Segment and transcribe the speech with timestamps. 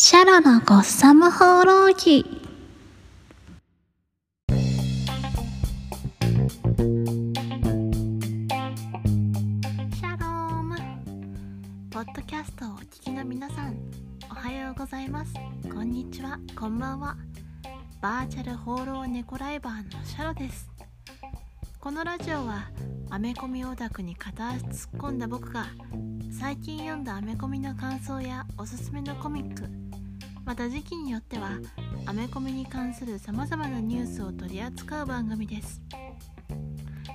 [0.00, 2.24] シャロのゴッサム放浪記。
[4.48, 10.76] シャローム。
[11.90, 13.76] ポッドキャストをお聞きの皆さん
[14.30, 15.34] おはようございます。
[15.64, 16.38] こんにちは。
[16.54, 17.16] こんばんは。
[18.00, 20.70] バーチャル放浪猫ライバーのシャロです。
[21.80, 22.70] このラジオは
[23.10, 25.66] アメコミオタクに片足突っ込んだ僕が
[26.30, 29.87] 最近読んだアメコミの感想やおすすめのコミック
[30.48, 31.50] また時期によっては
[32.06, 35.82] アメコミに関するさまざまなニュースを取り扱う番組です。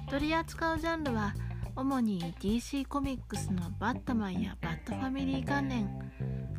[0.08, 1.34] 取り扱うジャンルは
[1.76, 5.90] 主に DC コミックスのバットマンやバットファミリー関連。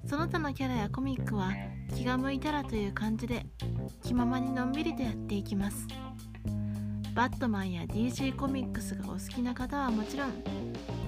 [0.04, 1.52] その他のキャラやコミックは
[1.94, 3.46] 気が向いたらという感じで
[4.02, 5.86] 気ままにのんびりとやっていきます。
[7.14, 10.32] バットマンや DC コミックスがお好きな方はもちろん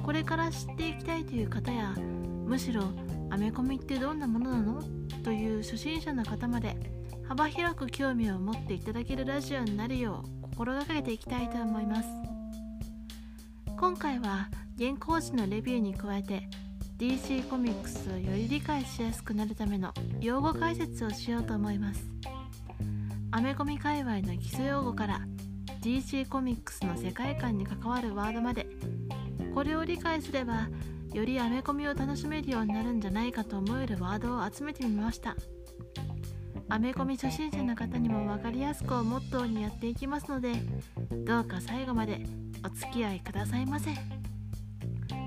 [0.04, 1.92] これから知っていきたいという方や
[2.46, 2.84] むしろ
[3.30, 4.82] アメコミってどんなものなの？
[5.24, 6.76] という初心者の方まで
[7.28, 12.08] 幅広く興味を持っていただけるラジオになるよう心がけていきたいと思います。
[13.76, 16.48] 今回は原稿紙のレビューに加えて
[16.98, 22.08] DC コミックスをより理解しやすくなるための用語解説をしようと思います。
[23.32, 25.20] アメコミ界隈の基礎用語から
[25.82, 28.66] DC コミックスの世界観に関わるワードまで
[29.54, 30.68] これを理解すれば
[31.16, 35.34] よりアメコミを楽しめるようになるんじゃないかと思えるワードを集めてみました。
[36.68, 40.52] アメコミ初心者の方にも分かりやすくをモットーにやっていきますので
[41.24, 42.26] どうか最後まで
[42.64, 43.92] お付き合いくださいませ。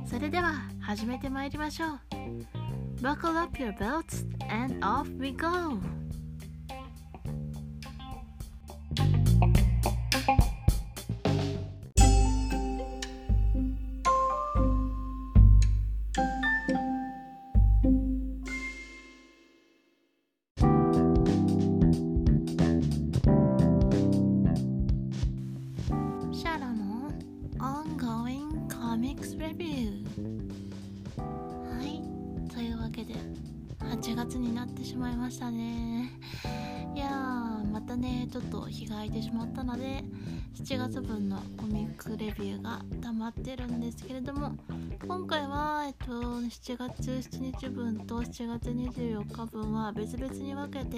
[0.05, 1.99] それでは始めてまいりましょう。
[3.01, 5.79] Buckle up your belts and off we go!
[39.69, 40.03] ので
[40.63, 44.51] 7月分のコミックレビューが溜まってるんですけれども
[45.07, 50.97] 今回は、えっと、7月7日分と7月24日分は別々に分けて、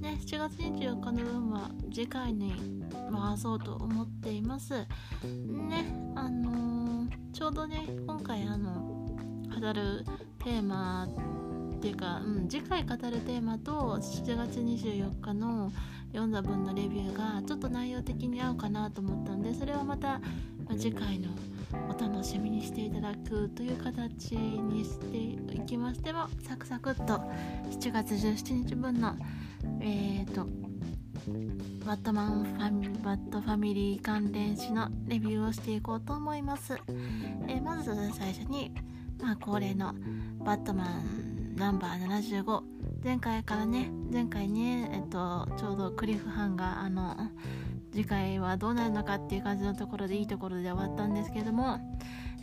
[0.00, 2.82] ね、7月24日の分は次回に
[3.12, 4.74] 回そうと思っています。
[4.74, 4.86] ね、
[6.14, 6.74] あのー
[7.34, 10.04] ちょうどね、今回あの、語る
[10.44, 11.08] テーマ
[11.76, 15.72] っていうか、うん、次回語るテーマと7月24日の
[16.14, 20.20] 読んだ分のレビューがちょっと内容的に合うかなと思ったんでそれはまた
[20.78, 21.28] 次回の
[21.90, 25.16] お楽しみにしていただくという形にして
[25.56, 29.16] いきましてもサクサクっと7月17日分の
[29.80, 30.46] えっ、と
[31.84, 36.78] バットマンファミバットファミリー関連誌のレビューをしていこうと思います、
[37.48, 38.72] えーまず最初に、
[39.20, 39.94] まあ、恒例の
[40.44, 42.60] バットマンナンバー75
[43.04, 47.16] 前回からね前回ねえっとちょうどクリフハンがあの
[47.92, 51.78] 次回はどうなるのかっていう感じのところでいいところで終わったんですけども。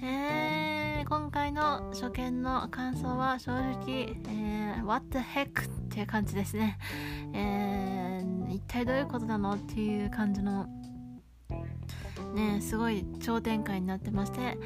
[0.04, 6.80] えー、今回の初見の感想は正直、えー、What the heck っていう感じですね、
[7.36, 10.66] えー、一体どういうことなのっていう感じの
[12.34, 14.58] ねすごい超展開になってまして。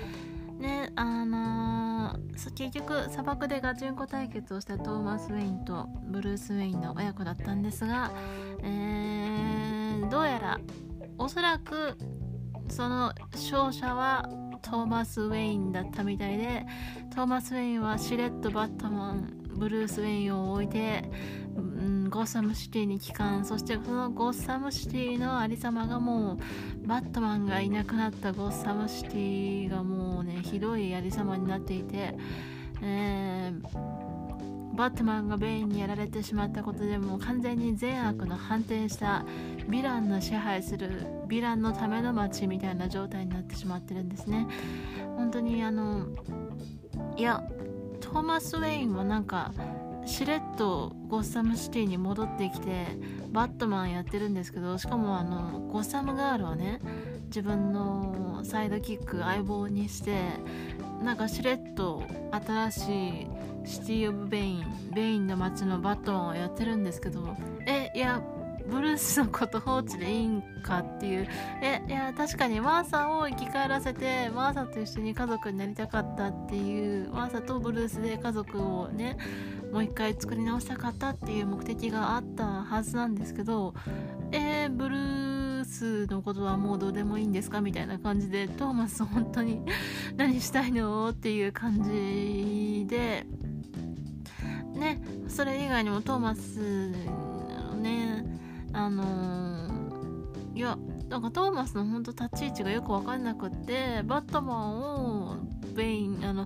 [0.65, 8.11] ねあのー結局砂漠でガチンコ対決をしたトーマス・ウェインとブルース・ウェインの親子だったんですが、
[8.61, 10.59] えーどうやら
[11.17, 11.97] おそらく
[12.69, 14.29] その勝者は
[14.61, 16.65] トーマス・ウェインだったみたいで
[17.15, 21.09] トーマス・ウェインはしれっとバットマンブルース・ウェインを置いて、
[21.55, 23.45] うん、ゴッサムシティに帰還。
[23.45, 26.37] そしてそのゴッサムシティのありさまがも
[26.83, 28.33] うバットマンがいなくなった。
[28.33, 32.15] ゴッサムシティがもうねひどいありさまになっていて、
[32.81, 34.05] えー
[34.75, 39.25] バットマンがベインにやられてしまったことでもう完全に善悪の反転した
[39.69, 44.47] ヴィランの支配するヴィランのための街みたいな状態になってしまってるんですね。
[45.15, 46.07] 本当にあの
[47.15, 47.41] いや
[48.15, 49.51] トーマス・ウェインはなんか
[50.05, 52.85] しれっとゴッサムシティに戻ってきて
[53.33, 56.79] バットマンやってるんですけどしかもあのゴッサムガールをね
[57.25, 60.15] 自分のサイドキック相棒にして
[61.03, 63.27] なんかしれっと新しい
[63.65, 67.35] シティ・オブ・ベインベインの街のバットマンをやってるんですけど
[67.67, 68.21] えいや
[68.69, 71.27] ブルースのこと放置でいいんかっていう。
[71.61, 79.17] えいや確かにマーサを生き返らせてマーサと一緒に家族になりたかったっていうマーサとブルースで家族をね
[79.71, 83.73] もう一回作り直したかったっていう目的があったはずなんですけど
[84.31, 89.61] えー、ブルースのことはもうどうでもいいんですかみたいな感じでトーマス本当に
[90.17, 93.25] 何したいのっていう感じで
[94.73, 96.91] ねそれ以外にもトーマス
[97.71, 98.34] のね
[98.75, 100.77] あのー、いや
[101.09, 105.37] なんかトーマスの本当立ち位置がよく分かんなくってバットマンを
[105.73, 106.45] ベインあの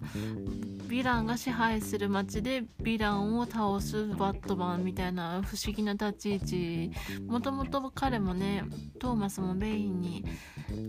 [0.89, 6.91] ヴィランが支配する街でヴィランを倒すバットマンみたいな不思議な立ち位置。
[7.27, 8.63] もともと彼もね
[8.99, 10.25] トーマスもベインに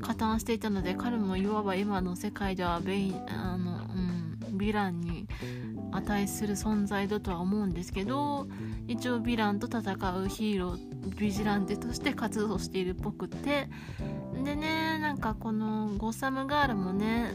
[0.01, 5.29] 加担していたので彼もいわば今の世界ではベインあの、うん、ヴィランに
[5.93, 8.47] 値する存在だとは思うんですけど
[8.87, 13.69] 一応ヴィランと戦うヒーロービジランテとして活動しているっぽくて。
[14.45, 17.33] でねなんかこのゴッサムガールもね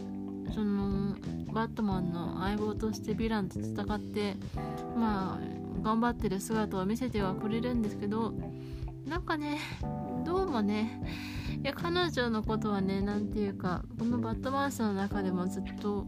[0.53, 1.15] その
[1.53, 4.35] バットマンの相棒としてヴィランと戦って
[4.95, 8.33] まあ頑張ってる姿を見せてはくれるんですけど
[9.05, 9.59] なんかね
[10.25, 11.01] どうもね
[11.63, 16.05] いや彼女のことはね何て言うかこのバットマンスの中でもずっと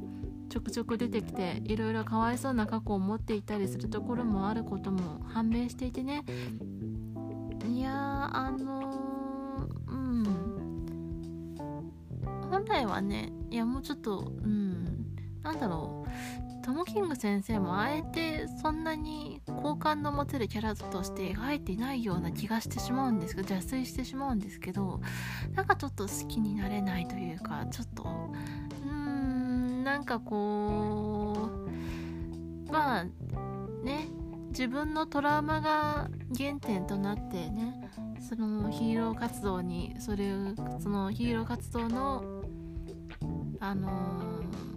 [0.50, 6.24] ちょくちょく出てきていろいろかわいそうな過去を持っていたりするところもあることも判明していてね。
[7.68, 10.24] いやあのー、うん。
[12.50, 15.06] 本来はねいやもうちょっとうん。
[15.44, 16.08] なんだろう。
[16.68, 25.00] トム・キング先生もあえてそんなに好感の持てるキャラとして描いていないような気がしてしまうんですけど邪推してしまうんですけど
[25.54, 28.34] なんかちょっと好きになれないというかちょっと
[29.88, 31.50] なんかこ
[32.68, 33.04] うまあ
[33.86, 34.10] ね
[34.50, 37.90] 自分のトラウマが原点となってね
[38.20, 40.34] そのヒーロー活動にそれ
[40.82, 42.44] そのヒーロー活動の
[43.62, 44.77] あのー、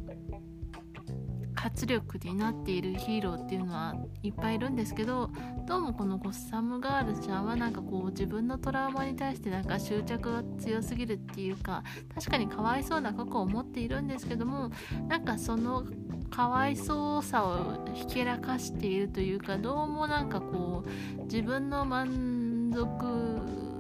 [1.62, 5.30] 活力になっているヒーローっていうのはいっぱいいるんですけど
[5.66, 11.84] どうもこのゴッサムガールちゃんはなんかこう自分のトラウマに対してなんか執着が強すぎるっていうか
[12.14, 14.70] 確かにかわいそうな過去を持っているんですけども
[15.06, 15.84] なんかその
[16.30, 20.84] かわいそうさをひけらかしているというかどうもなんかこ
[21.18, 23.38] う自分の満足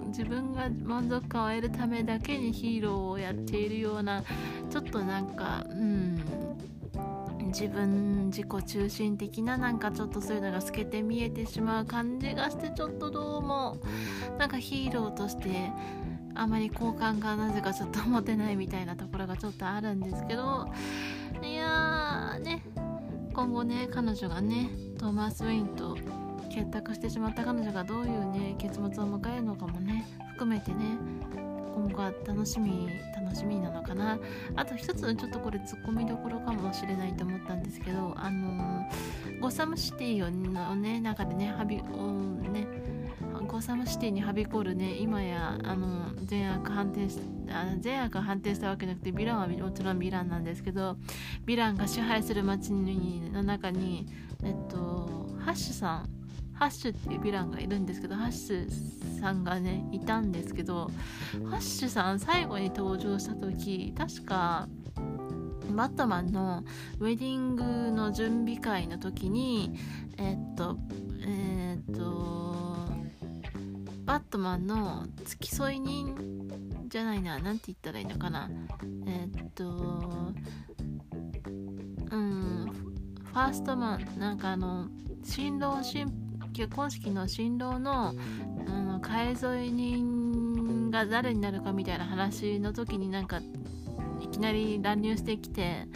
[0.08, 4.22] 自分が満足感を得るためだけにヒーローをやっているような
[4.68, 6.20] ちょっとなんかうん
[7.50, 13.76] 自分自己中心的ななんかちょっとそういうのが透けて見えてしまう感じがしてちょっとどうも。
[14.38, 15.70] なんかヒーローとして
[16.34, 20.68] あまり好感がなぜかちょっと持てないみたいなところがちょっとあるんですけど。
[21.42, 22.62] いやーね。
[23.32, 25.96] 今後ね彼女がねトーマス・ウェインと
[26.50, 28.88] 結託してしまった彼女がどういうね結末を
[29.18, 30.98] 迎えるのかもね含めてね
[31.74, 34.18] 今後は楽しみ楽しみなのかな。
[34.56, 42.66] あと一つちょっとこれツッコミどころかもしれないと思ったんですけどあのー、ゴサムシティのね中でねハビね
[43.46, 47.18] ゴサムシティにはびこるね今やあの善悪判定し
[47.50, 50.96] あ善悪判定したわけじゃなくてヴィランはもちろんヴィランなんですけど
[51.46, 54.06] ヴィランが支配する街の中に
[54.44, 56.19] えっとハッシュさん
[56.60, 60.90] ハッシュっていうヴィランがいるんですけどハッシュさんがねいたんですけど
[61.48, 64.68] ハッシュさん最後に登場した時確か
[65.74, 66.62] バットマンの
[66.98, 69.74] ウェディングの準備会の時に
[70.18, 70.76] えー、っと
[71.22, 72.60] えー、っと
[74.04, 76.14] バットマンの付き添い人
[76.88, 78.50] じゃないな何て言ったらいいのかな。
[79.06, 80.34] えー、っと
[82.10, 82.70] うん
[83.24, 84.88] ファーストマンなんかあの
[85.24, 93.40] 新郎新結婚式の新郎のあの替え添い人が誰になるかみたいな話の時になんか
[94.20, 95.86] いきなり乱入してきて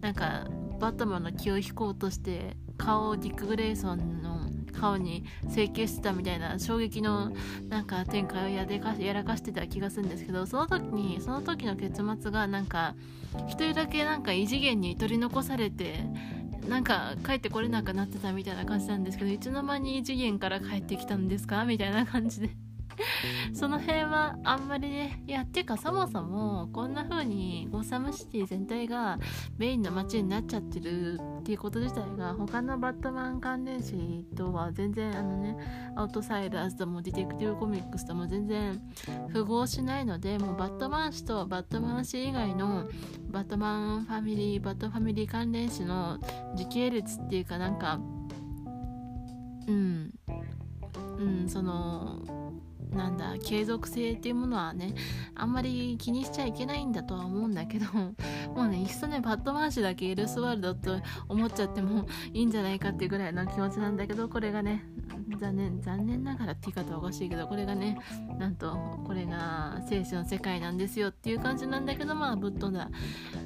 [0.00, 0.46] なんか
[0.78, 4.34] バットマンの気を引こうとして顔をディック・グレイソンの
[4.74, 7.32] 顔に整形してたみたいな衝撃の
[7.68, 12.94] なんか展開をやでかやらかしてた気がするんですけどその時にその時の結末がなんか
[13.34, 16.00] 1人だけなんか異次元に取り残されて
[16.68, 21.64] なんか帰ってこれなくなってたみたいな感じなんですけどいつの間に異次元から帰ってきたんですか？
[21.64, 22.50] みたいな感じで。
[23.52, 29.18] その辺はあんまりねいやっていうかそもそもこんな風にゴーサムシティ全体が
[29.58, 35.56] ベインの街になっちゃってるっていうこと自体が他のバットマン関連誌とは全然あのね
[35.96, 38.80] アウトサイダーズともディテクティブコミックスとも全然
[39.28, 42.88] 符合しないのでもうバットマン誌とバットマン誌以外の
[43.30, 46.18] バットマンファミリーバットファミリー関連誌の
[46.54, 47.98] 時系列っていうかなんか
[49.66, 50.12] うん
[51.18, 52.22] うんその
[52.94, 54.94] なんだ継続性っていうものはね
[55.34, 57.86] あんまり気にしちゃいけないんだとは思うんだけど
[58.54, 60.96] もうねいっそねバットマン氏だけエルスワールドと
[61.28, 64.84] 思っちゃってもいいんじゃないかっていうぐらいの気持ちなんだけどこれがね
[65.38, 67.98] 残念残念ながらって言い方おかしいけどこれがね
[68.38, 72.90] なんとこれが聖書の世界なんですよっていう感じなんだけどまあぶっ飛んだ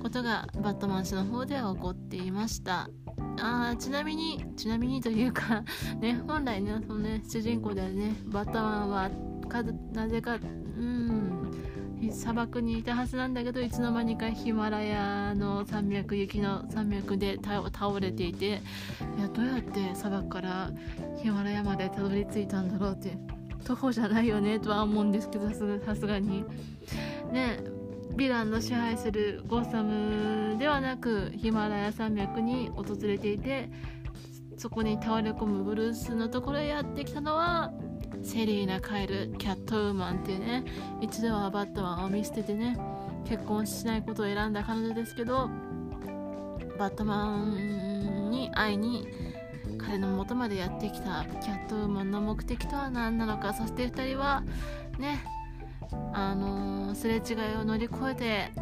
[0.02, 2.88] ことがバットマン氏の方では起こっていました。
[3.40, 5.62] あちなみにちなみにというか
[6.00, 9.10] ね本来ねそのね主人公であるねバットマンは
[9.92, 11.48] なぜかうん
[12.12, 18.50] 砂漠にいたはずなんだけどいつの間にかヒマラヤの山脈雪の山脈で倒れていてい
[19.20, 20.70] やどうやって砂漠から
[21.20, 23.18] ヒマラヤまでたどり着いたんだろうって
[23.64, 26.44] 徒歩じゃないよねとは思うんですけどさすがに。
[27.32, 27.60] ね
[28.18, 33.70] ヴィランの支配するゴッサムではなくヒマラヤ山脈に訪れていて
[34.56, 37.70] そこに倒れ込むブルースのところへやってきたのは
[38.22, 40.64] セリーナ・カエルキャットウーマンっていうね
[41.00, 42.78] 一度はバットマンを見捨ててね
[43.28, 45.50] 結婚しないことを選んだ彼女ですけど
[46.78, 49.08] バットマンに会いに
[49.78, 54.42] 彼の元までやってきたキャットウーマンの目的とは何なのかそして2人は
[54.98, 55.24] ね
[56.12, 58.52] あのー、すれ違いを乗り越えて、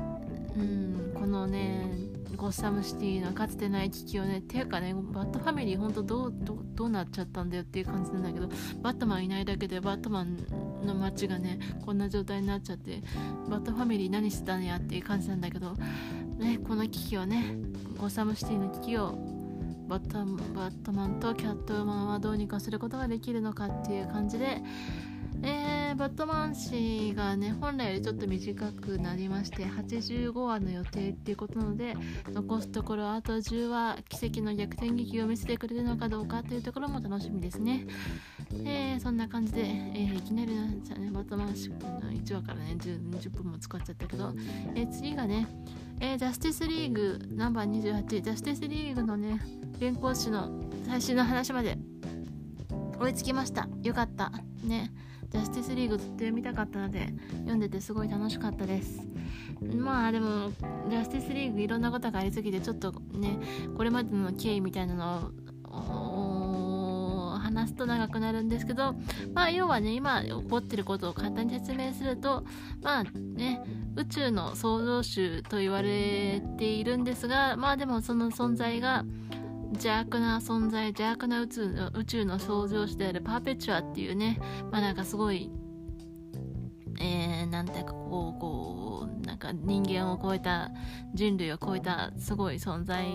[0.57, 2.06] うん、このね
[2.37, 6.35] ゴッサムシティのかつてない危機をねていうかねバットファミリーほんとどう
[6.75, 8.49] どうなっちゃったんだよっていう感じなんだけど
[8.83, 10.37] バットマンいないだけでバットマン
[10.85, 13.02] の街がねこんな状態になっちゃって
[13.49, 15.75] バットファミリー何してたんやっていう感じなんだけど
[16.38, 17.57] ねこの危機をね
[17.99, 19.19] ゴッサムシティの危機を
[19.88, 20.19] バット
[20.52, 24.62] バットマンとキャットウーマンはどうにかすることができるのかっていう感じで
[25.43, 31.97] えー、バットマン誌がね本来よりちょっと短くなりまして85話の予定っていうことなので
[32.33, 37.87] 残すところあと10話奇跡の逆転劇を見せてくれるのかどうかというところも楽しみですね、
[38.64, 40.52] えー、そんな感じで、えー、いきなり
[40.83, 44.33] じゃねバットマン氏の1話からね 10, 10分も使っちゃったけど、
[44.75, 45.47] えー、次がね、
[46.00, 49.40] えー、ジャスティスリーグナンバー28ジャスティスリーグのね
[49.78, 51.78] 原稿紙の最新の話まで
[52.99, 53.69] 追いつきました。
[53.83, 54.33] よかった。
[54.64, 54.90] ね。
[55.37, 59.02] ジャスティスリーグずっと読みたかったので読んでてすごい楽しかったです。
[59.61, 60.50] まあでも
[60.88, 63.38] ジャスティスリーグいろんなことがありすぎてちょっとね
[63.76, 65.31] これまでの経緯みたいなの
[67.35, 68.95] を話すと長くなるんですけど
[69.35, 72.45] まあ要はね今起こってることを簡単に説明すると
[72.83, 73.62] まあね
[73.95, 79.05] 宇宙の創造主と言われているんですがまあでもその存在が
[79.75, 84.39] 邪悪な存在邪悪な宇宙の宇宙の創造主であるパーペチュアっていうね
[84.71, 85.51] まあなんかすごい
[87.00, 90.71] えー、なんていうかこうこうなんか人間を超えた
[91.15, 93.07] 人類を超えたすごい存在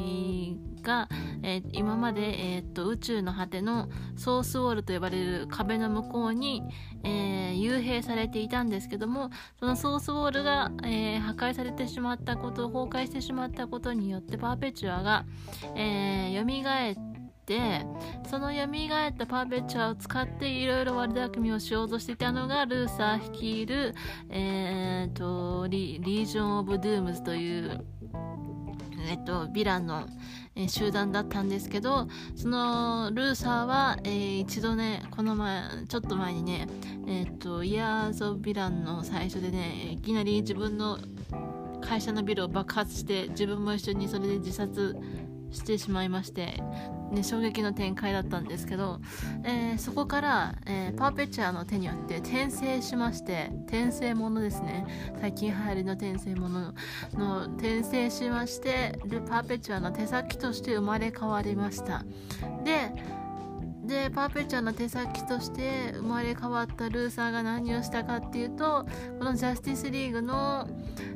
[0.81, 1.07] が、
[1.43, 6.63] えー、今まで、えー、っと宇宙の果てのソースウォールと呼ばれる壁の向こうに、
[7.03, 15.25] えー、幽閉されていたんですけどもそのソースウォールが、え破壊されてしまったこと崩壊してしまったことによってパーペチュアが、
[15.75, 17.10] えー、蘇って
[17.45, 17.85] て
[18.29, 23.93] その蘇ったパーペチュアを使っていろいろ悪巧みをしようとしていたのがルーサー率いる、
[24.29, 27.85] えーと、リリージョン・オブ・ドゥームズという
[29.09, 30.07] えっと、ヴィランの、
[30.55, 36.67] えー、集団だったんですけど、そのルーサーは、えー、一度ね、この前、ちょっと前にね、
[37.07, 40.99] えっと、イヤーズ・オブ・ヴィランの最初でね、いきなり自分の
[41.81, 44.95] 会社のビルを爆発して、自分も一緒にそれで自殺
[45.51, 46.61] してしまいまして、
[47.11, 48.99] ね、衝撃の展開だったんですけど、
[49.43, 54.85] えー、そこから、えー、パーペチュアの手によって転生しまして転生ものですね。
[55.19, 56.73] 最近流行りの転生もの
[57.13, 62.03] の転生しましてルパーペチュアの手先として生まれ変わりました。
[62.63, 63.21] で
[63.83, 68.85] でパーペチュアの手先として生まれ変わったルーサーが何をしたかっていうと
[69.17, 70.67] このジャスティスリーグの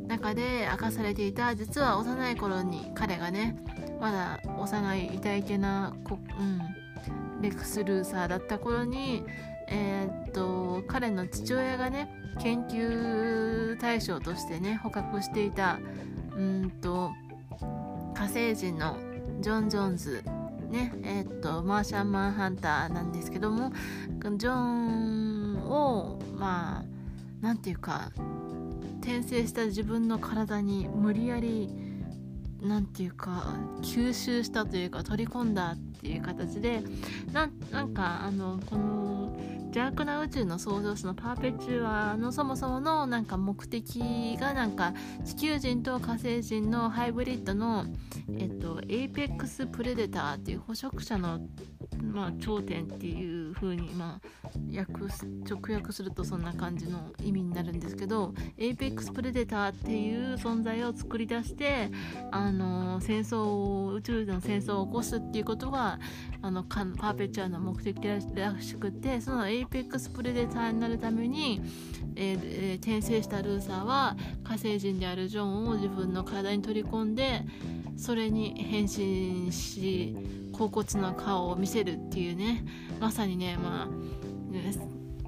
[0.07, 3.55] 中で明かされていた実は幼い頃に彼がね
[3.99, 9.23] まだ幼い痛いけなこ、うん、レクス・ルーサーだった頃に、
[9.67, 12.09] えー、っと彼の父親がね
[12.41, 15.79] 研究対象としてね捕獲していた
[16.35, 17.11] うんと
[18.13, 18.97] 火星人の
[19.39, 20.23] ジョン・ジョンズ
[20.69, 23.71] ねえー、っとマーシャンマンハンターなんですけども
[24.37, 26.85] ジョンをまあ
[27.41, 28.11] なんていうか
[29.01, 31.69] 転生した自分の体に無理やり
[32.65, 36.81] 何て言うか吸収したというか取り込んだっていう形で
[37.33, 39.35] なんかあのこの
[39.75, 44.93] 邪悪な宇宙の創造主のパーペチュアのそもそものなんか目的がなんか
[45.25, 47.85] 地球人と火星人のハイブリッドの、
[48.37, 51.41] えっと、 Apex Predator っていう捕食者の
[52.01, 54.93] まあ、頂点っていう風にまあ訳
[55.43, 61.89] 直訳するとそんな感じの意味になるんですけど Apex Predator っていう存在を作り出して
[62.31, 65.94] あの戦争を宇宙での戦争を起こすっていうことが
[66.41, 68.19] あのパーペチュアの目的ら
[68.61, 71.61] しくてその Apex Predator になるために、
[72.15, 77.41] えーえー、転生したルーサーは火星人であるジョンを自分の体に取り込んで
[77.97, 80.15] それに変身し
[80.53, 82.65] 甲骨の顔を見せるっていうね
[82.99, 84.73] まさにねまあね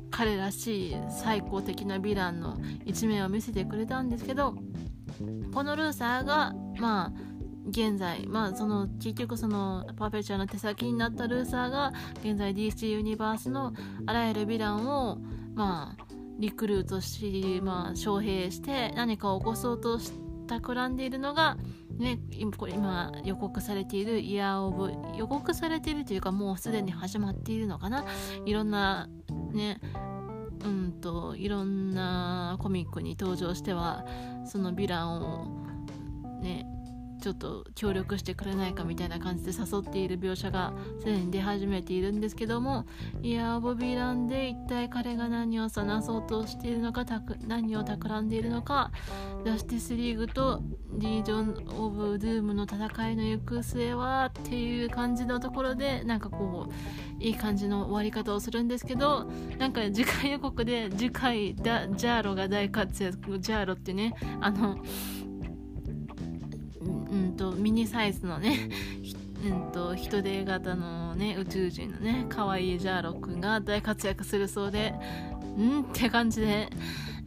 [0.10, 4.56] 彼らしい最高的なヴィランの一面を見せてくれたんですけど
[5.54, 7.27] このルーサーがまあ
[7.68, 11.92] 現在、まあ、その結局そのパーフェクチャーの手先になったルーサーが
[12.24, 13.74] 現在 DC ユニバースの
[14.06, 15.18] あらゆるヴィランを
[15.54, 16.06] まあ
[16.40, 20.12] リクルートし、まあ、招聘して何かを起こそうとし
[20.48, 21.58] たくらんでいるのが
[21.98, 28.06] ね、今予告されているイヤーオブ予告されているというかもうすでに始まっているのかな。
[28.46, 29.10] いろんな
[29.52, 29.82] ね
[30.64, 34.06] うんといろんなコミックに登場しては
[34.46, 35.48] そのヴィランを
[36.42, 36.68] ね
[37.18, 42.86] ちょっと協力してくれないかみたいな感じで誘っている描写がすでに出始めているんですけども
[43.22, 47.06] いやボビーランで一体彼が何をなそうとしているのか
[47.48, 48.92] 何を企んでいるのか
[49.44, 59.26] ジャスティスリーグとリージョン・オブ・ドゥームの戦いの行く末はっていう感じのところでなんかこういい感じの終わり方をするんですけど
[59.58, 64.78] なんか次回予告で次回ジャーロが大活躍ジャーロってねあの
[66.88, 68.70] うんとミニサイズのね
[69.46, 69.72] うん。
[69.72, 74.94] と人手型のね宇宙人のね可愛いジャーロックが大活躍するそうで
[75.58, 76.70] うんって感じで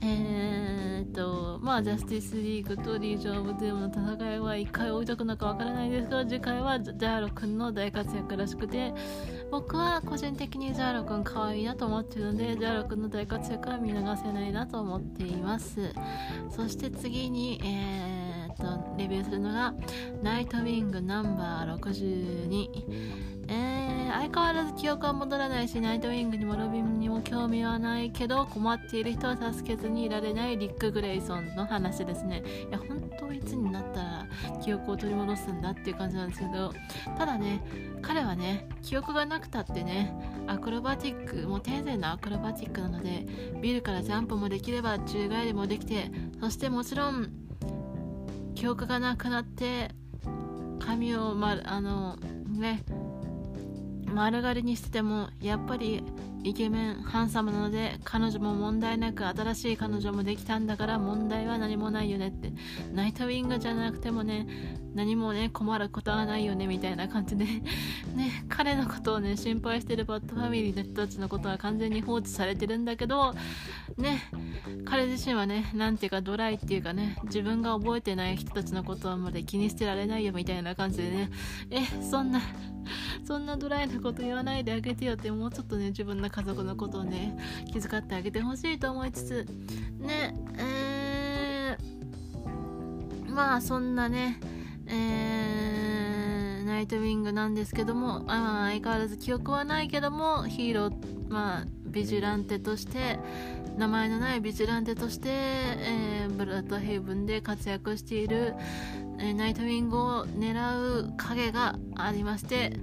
[0.02, 8.94] えー、っとまあジャスティスリーグとリージョン・オブ・ドゥームの戦いは1回置いとくのかわからないですが次回はジャーロ君の大活躍らしくて
[9.50, 15.92] 僕は個人的にジャーロ君可愛いなと思っているのでジャーロ君の大活躍は見逃せないなと思っています。
[16.50, 18.29] そして次にえー
[18.60, 19.74] とレビューするのが
[20.22, 32.44] ナイトウィングナンバー62えー、相変わらず記憶は戻らないしナイトウィングにもロビンにも興味はないけど困っている人を助けずにいられないリック・グレイソンの話ですね。
[32.68, 34.26] いや本当いつになったら
[34.62, 36.72] 記憶を取り戻すんだっていう感じなんですけど
[37.18, 37.60] ただね
[38.02, 40.14] 彼はね記憶がなくたってね
[40.46, 43.26] アクロバティックもう天然のアクロバティックなので
[43.60, 47.49] ビルからジャンプもできれば宙返りもできてそしてもちろん
[48.54, 49.90] 記憶がなくなって
[50.78, 52.16] 髪をまあの
[52.48, 52.84] ね
[54.12, 56.02] 丸刈りにしててもやっぱり
[56.42, 62.52] イケメンハンサムなので彼女も問題なく新しい彼女もできたんだから問題は何もないよねって。
[62.92, 64.46] ナイトウィングじゃなくてもね
[64.94, 67.44] 何もね困ることはないよねみたいな感じで。
[68.14, 73.34] ね彼のことをね心配してるバッドファミリーの人たちのことは完全に放置されてるんだけど
[73.96, 74.22] ね
[74.84, 81.30] 彼自身はねなんていうかドライっていうかね自分が覚えてない人たちのことはまで気にしてられないよみたいな感じでね。
[81.70, 82.40] えそんな
[83.24, 87.38] そんなドライなこと言わないであげてよってもうちょっとね自分の家族のことをね
[87.72, 89.46] 気遣ってあげてほしいと思いつつ
[90.00, 94.40] ねえー、まあそんなね
[94.90, 103.18] えー、ナイトウィングなんですけどもあ相変わらず記憶はないけどもヒーローまあビジュランテとして
[103.76, 108.54] 名前のないビジュランテとして、えー、ブラッドヘイブンで活躍している、
[109.18, 112.76] えー、ナイトウィングを狙う影がありまして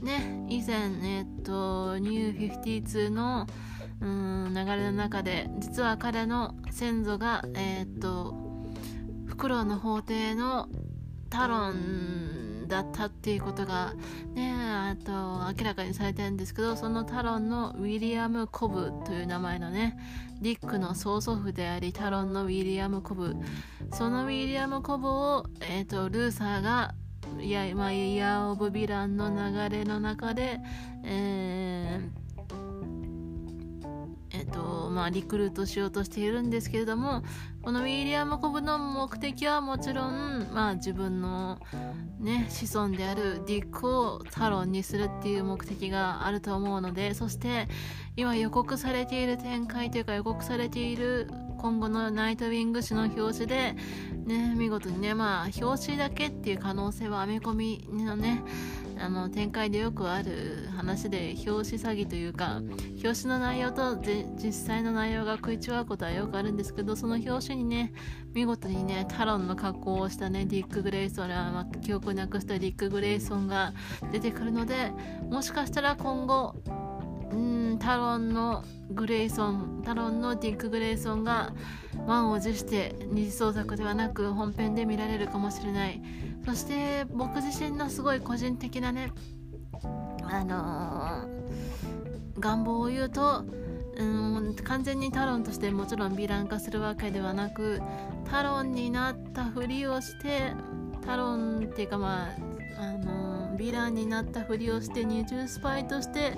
[0.00, 3.46] ね以前えっとニュー52の
[4.00, 8.34] うん流れの中で実は彼の先祖がえー、と
[9.26, 10.68] フクロウの法廷の
[11.32, 13.94] タロンだったっていうことが
[14.34, 15.12] ねあと
[15.58, 19.98] 明らかにされてるんですけどそのタロンのウィリアム・コブという名前のね
[20.42, 23.36] リックの曽祖父でありタロンのウィリアム・コブ。
[23.92, 26.94] そのウィリアム・コブを、えーと、ルーサーが
[27.40, 30.58] いや、まあ、イヤー・オブ・ヴィランの流れの中で、
[31.04, 32.21] えー
[34.42, 37.22] えっ、とまあ、リクルートしようとしているんですけれども
[37.62, 41.60] このウィリアム・コブの目的はもちろん、まあ、自分の、
[42.18, 47.68] ね、子孫であるディックをタロンにするっていう目的があると思うのでそして
[48.16, 53.76] 今予告されている展開というか予告されている今後のナイトウィング誌の表紙で、
[54.26, 58.42] ね、見事にね、まあ、表紙だけっていう可能性は編み込みのね、
[59.02, 62.62] あの展開でよくある話で表紙詐欺というか
[63.02, 67.92] 表紙の内容と実際の内容が食い違うことはよくあるんですけどその表紙にね
[68.32, 73.72] 見事にねタロンの格好をしたねディック・グレイソンまあ、記憶をなくしたディック・グレイソンが
[74.12, 74.92] 出てくるので
[75.30, 76.54] もしかしたら今後
[77.32, 81.52] うんタロンのグレイソンタロンのディック・グレイソンが
[82.06, 86.02] 満を持して二次創作ではなく本編で見られるかもしれない。
[86.44, 89.12] そして僕自身のすごい個人的なね
[90.24, 93.44] あのー、願望を言うと
[93.96, 97.80] うん完全にタロンとしてもちろんヴィラン化するわけではなく
[98.30, 100.52] タロンになったふりをして
[101.04, 102.28] タロンっていうかま
[102.78, 103.31] ああのー、
[103.62, 106.36] ヴィランになったふりをして二重スパイとして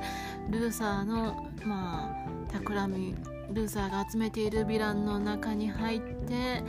[0.51, 3.15] ルーサーのまあ企み
[3.55, 6.62] ルーサーが集めているヴィランの中に入って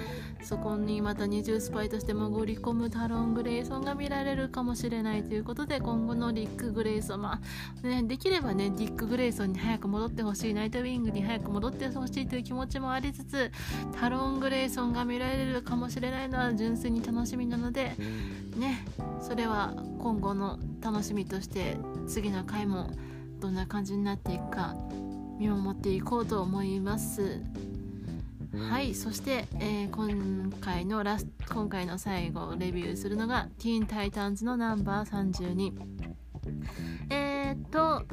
[0.44, 7.42] そこにまた二重スパイとして潜り込むタロン・グレイソンが見られるかもしれないということで今後のリック・グレイソン、ま
[7.84, 13.52] あね、できればねディック・グレイソンに早く戻ってほしいナイトウィングに早く戻ってほしいという気持ちもありつつ
[14.00, 17.94] タロン・グレイソンが見られるかもしれないのは純粋に楽しみなので
[18.56, 18.86] ね
[19.22, 22.92] それは今後の楽しみとして次の回も
[23.40, 24.76] どんな感じになっていくか
[25.38, 27.42] 見守っていこうと思います。
[28.70, 35.74] はいそして、えー、今回のラス今回の最後レビューするのが「ティーン・タイタンズ」のナンバー32
[37.10, 38.04] えー、っと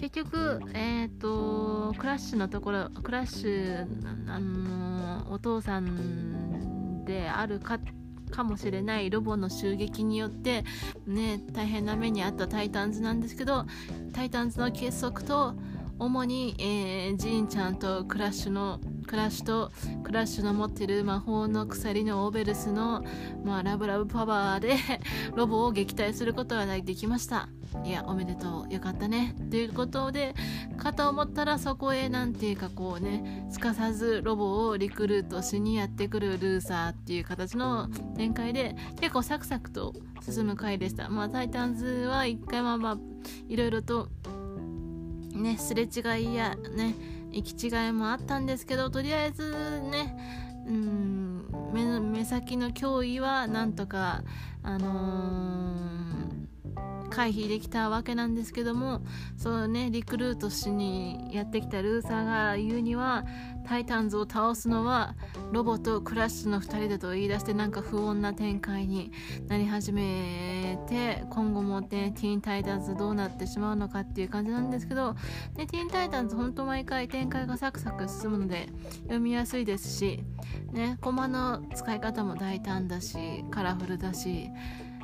[0.00, 3.86] 結局えー、っとクラッシュのところクラッシュ
[4.28, 7.78] あのお父さんであるか
[8.30, 10.64] かもしれないロボの襲撃によって
[11.06, 13.66] ね大変な目に遭ったタイタンズなんですけど
[14.12, 15.54] タイタンズの結束と
[15.98, 23.04] 主に、えー、ジーンちゃんとクラッシュのクラッシュとクラッシュの持ってる魔法の鎖のオーベルスの、
[23.44, 24.76] まあ、ラブラブパワーで
[25.36, 27.48] ロボを撃退することができました。
[27.84, 28.72] いやおめでとう。
[28.72, 29.34] よかったね。
[29.50, 30.34] ということで
[30.76, 41.08] かと思ったらそこへなんていうかこうねすかさずロボをリクルートしにやってくるルーサーっていう形の展開で結構サクサクと進む回でした。
[41.08, 42.98] まあタイタンズは一回まあまあ
[43.48, 44.08] いろいろと
[45.34, 46.94] ねすれ違いやね
[47.30, 50.16] 行き違いもあったんですけどとりあえずね
[50.66, 54.22] うん目目先の脅威はなんとか
[54.62, 56.43] あのー、
[57.14, 59.00] 回避できたわけなんですけども
[59.36, 63.24] そうねリクルートしにやってきたルーサーが言うには
[63.68, 65.14] タイタンズを倒すのは
[65.52, 69.12] ロボとクラッシュの2人だと言い出してなんか不穏な展開に
[69.46, 75.14] なり始めて今後もねティーンタイタンズどうなってしまうのかっていう感じなんですけど
[75.56, 78.68] でティーンタイタンズ本当毎回展開がサクサク進むので
[79.02, 80.24] 読みやすいですし
[80.72, 84.48] ねコマの使い方も大胆だしカラフルだし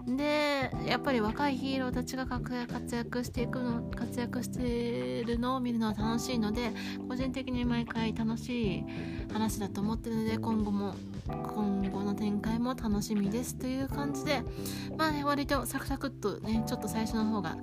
[0.06, 6.72] でやっぱり若いヒーローたちが活躍していくの活躍してるのを見るのは楽しいので
[7.08, 8.84] 個人的に毎回楽しい
[9.32, 10.94] 話だと思ってるので今後も
[11.26, 14.42] 今後の展開も楽しみですという感じで
[14.96, 17.56] まあね割とサクサクっとねちょっと最初の方が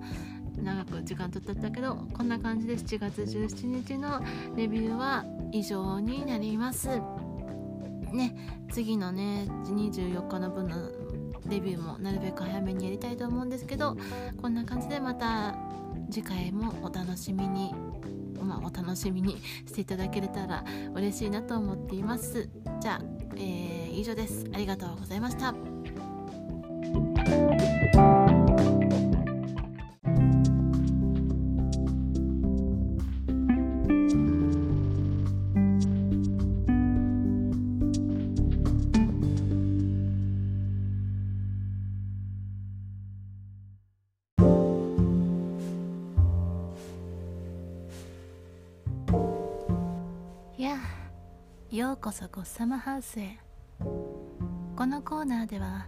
[0.58, 4.22] 長く時間取っちゃったけどこんな感じで7月17日の
[4.56, 6.90] レビューは以上になります。
[8.14, 8.36] ね
[8.72, 10.97] 次のね24日の分の
[11.50, 13.96] レビューもなるべく早めにやりたいと思うんですけど
[14.42, 15.56] こんな感じでまた
[16.10, 17.74] 次回もお楽しみに
[18.48, 22.48] まあ、お楽しみに していただけれたら嬉しいなと思っています。
[22.80, 23.02] じゃあ、
[23.36, 24.46] えー、以上です。
[24.54, 25.54] ありがとうございました。
[52.00, 53.40] こそゴッサムハウスへ。
[53.80, 55.88] このコーナーでは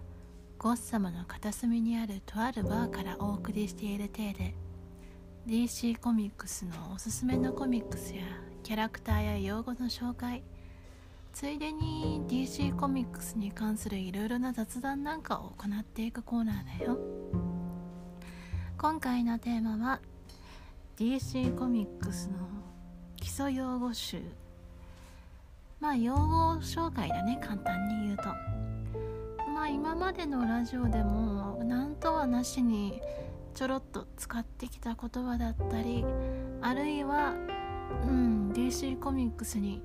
[0.58, 4.56] ゴッサムの片隅にあるとあるバーからお送りしている体で
[5.48, 8.24] DC コミックスのおすすめのコミックスや
[8.64, 10.44] キャラクターや用語の紹介
[11.32, 16.98] ついでに DC コミックスに関するいろいろな雑談なんかを行っていくコーナーだよ。
[18.80, 20.02] 今回のテーマは
[20.98, 22.48] DC コミックスの
[23.18, 24.49] 基礎用語集。
[25.80, 28.24] まあ用語紹介だね簡単に言うと。
[29.54, 33.02] まあ今までのラジオでも何とはなしに
[33.54, 36.06] ちょろっと使ってきた言葉だったり
[36.62, 37.34] あるいは
[38.04, 39.82] うん DC コミックスに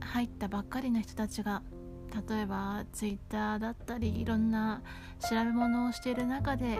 [0.00, 1.62] 入ったばっかりの人たちが
[2.28, 4.82] 例えば Twitter だったりいろんな
[5.20, 6.78] 調べ物をしている中で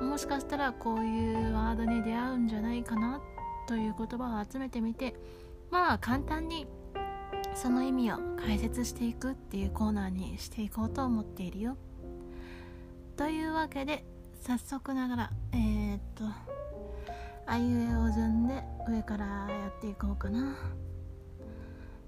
[0.00, 3.20] もしかしたらこういうワードに出会うんじゃないかな
[3.68, 5.14] という言葉を集めてみて
[5.70, 6.66] まあ簡単に
[7.54, 11.76] その意味を解説していくっていうコーナーにしていこうと思っているよ。
[13.16, 14.04] というわけで
[14.40, 16.24] 早速ながらえー、っと
[17.46, 20.56] あいうえお順で上からやっていこうかな。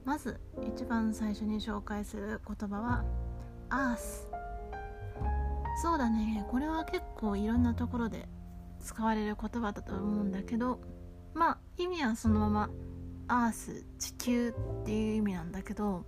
[0.04, 3.04] まず一番最初に紹介する言葉は
[3.70, 4.28] 「アース」
[5.80, 8.28] そうだねこれは結構いろんなところで
[8.80, 10.80] 使われる言葉だと思うんだけど
[11.34, 12.70] まあ意味はそのまま
[13.32, 14.48] アース地球
[14.82, 16.04] っていう意味なんだけど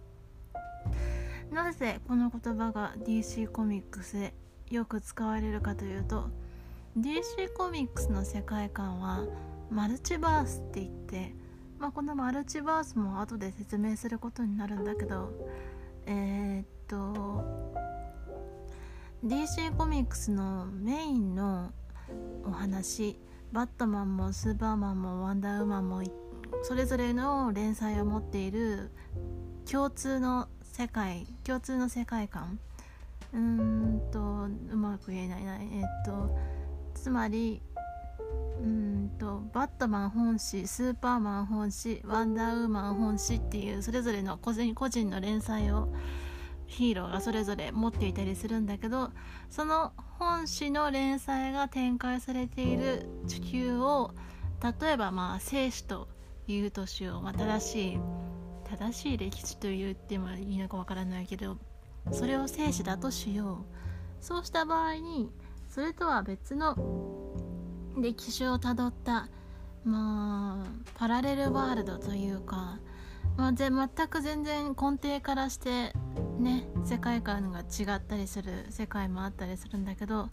[1.50, 4.34] なぜこの言葉が DC コミックスで
[4.70, 6.28] よく使われるかというと
[6.98, 9.24] DC コミックスの世界観は
[9.70, 11.34] マルチバースって言って
[11.78, 15.32] まあ、このマルチバースも後で説明することになるんだけど
[16.06, 17.42] えー、っと
[19.24, 21.72] DC コミックスのメインの
[22.44, 23.18] お話
[23.52, 26.02] バットマンもスーパーマンもワンダーウーマンも
[26.64, 28.90] それぞれの連載を持っている
[29.70, 32.58] 共通の世界共通の世界観。
[33.34, 35.56] うんとうまく言えないな。
[35.56, 36.34] え、っと
[36.94, 37.60] つまり
[38.62, 45.92] うんとバットマン本誌スーパーマン本誌ワンダーウーマン本誌っていうそれぞれの個人個人の連載を
[46.66, 49.10] ヒーローがそれぞれ持っていたりするんだけど
[49.50, 54.14] その本誌の連載が展開されている地球を
[54.80, 56.08] 例えばまあ生死と
[56.46, 58.00] いうとしよう、まあ、正しい
[58.64, 61.56] 正しい歴史と言ってもいいのかわからないけど
[62.12, 63.74] それを生死だとしよう。
[64.24, 65.30] そうした場合に
[65.68, 66.74] それとは別の
[67.98, 69.28] 歴史をたどった
[69.84, 72.78] まあパラレルワールドというか、
[73.36, 75.92] まあ、全く全然根底からして
[76.38, 80.30] ね世界観が違ったりする世界もあったりするんだけど、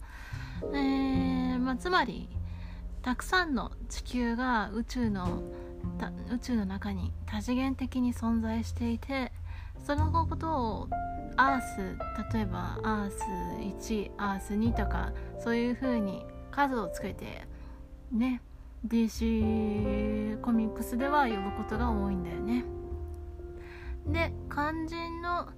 [0.72, 2.30] えーまあ、つまり
[3.02, 5.42] たくさんの地球が宇宙の
[6.32, 9.32] 宇宙の中に多次元的に存在していて
[9.84, 10.88] そのことを
[11.36, 11.98] アース
[12.34, 13.22] 例えばアース
[13.86, 17.46] 1アース2とかそういう風に数をつけて
[18.12, 18.40] ね
[18.86, 22.64] DC コミックスでは呼ぶことが多いんだよね。
[24.06, 25.48] で肝心の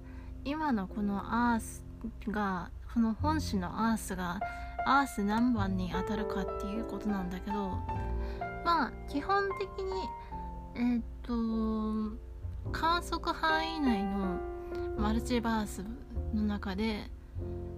[0.43, 1.83] 今のこのアース
[2.29, 4.39] がこの本誌のアースが
[4.85, 7.79] アース何番に当たるかっていうことなんだけど
[8.65, 10.09] まあ基本的に
[10.75, 14.39] えー、っと観測範囲内の
[14.97, 15.85] マルチバース
[16.33, 17.03] の中で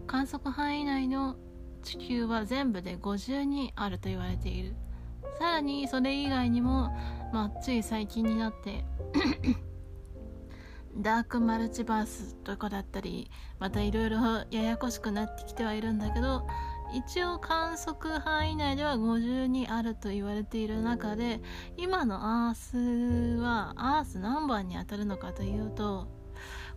[0.08, 1.36] 観測範囲内の
[1.84, 4.76] 地球は全部で52あると言われている。
[5.38, 6.89] さらにそれ以外にも、
[7.32, 8.84] まあ、つい最近になって
[10.97, 14.17] ダークマルチバースとかだったりまたいろいろ
[14.50, 16.47] ややこしくなってきてはいるんだけど
[16.98, 21.42] 一応観測範囲内では52あると言われている中で
[21.78, 26.08] 今のアースはアース何番に当たるのかというと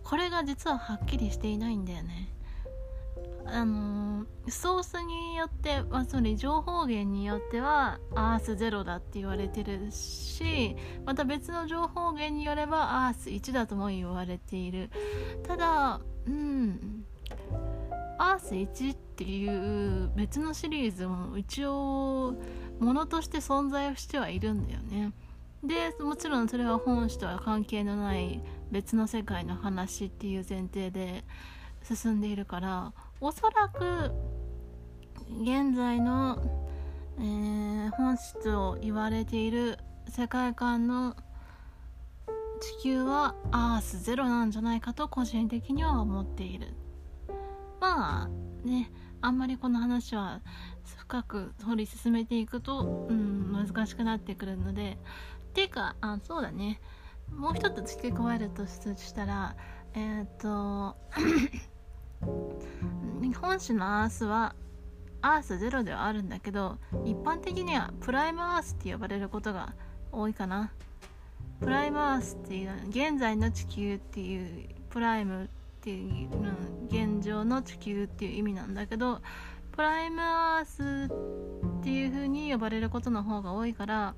[0.03, 2.33] これが実ははっきりしていないんだよね。
[3.45, 14.91] あのソースによって、まあ、それ情報源によってはアース0だって言われてるしまた別の情報源によればアース1だとも言われている。
[15.43, 17.05] ただうん。
[18.21, 22.35] アース1っていう別のシリーズも一応
[22.79, 25.11] ものとして存在してはいるんだよね。
[25.63, 31.23] でもちろんそれは本誌とは関係のない別の世界の話っていう前提で
[31.83, 34.11] 進んでいるからおそらく
[35.41, 36.39] 現在の、
[37.17, 41.15] えー、本質を言われている世界観の
[42.59, 46.67] 地球はアースゼロなんじゃないかと個人的には思っている。
[47.95, 50.41] まあねあんまりこの話は
[50.97, 54.97] 深く掘り進めていくと、うん、難しくなってくるので。
[55.53, 56.79] ていうかあそうだね。
[57.35, 59.55] もう一つ付け加えるとしたら
[59.93, 60.95] えっ、ー、と
[63.41, 64.55] 本誌のアースは
[65.21, 69.73] アースゼロではあるんだけど一般的にはプライムアースって呼ばれることが
[70.11, 70.71] 多いかな。
[71.59, 75.49] プライムアースっていう現在の地球っていうプライム
[75.81, 76.29] っていう、
[76.89, 79.19] 現状の地球っていう意味なんだけど
[79.71, 84.13] プライムアースっていう風に呼ばれることの方が多いから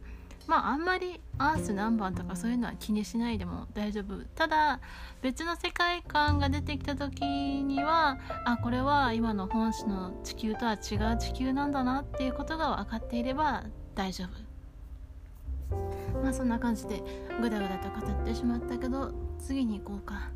[0.46, 4.26] まああんまりアース何番とかそういうのは気にしないでも大丈夫。
[4.36, 4.82] ただ
[5.22, 7.24] 別の世界観が出てきた時
[7.64, 13.64] にはあこれは今の本誌の地球とは違う地球なんだなっていうことが分かっていれば
[13.96, 16.22] 大丈夫。
[16.22, 17.02] まあそんな感じで
[17.40, 20.30] グダグダと語ってしまったけど次に行こうか。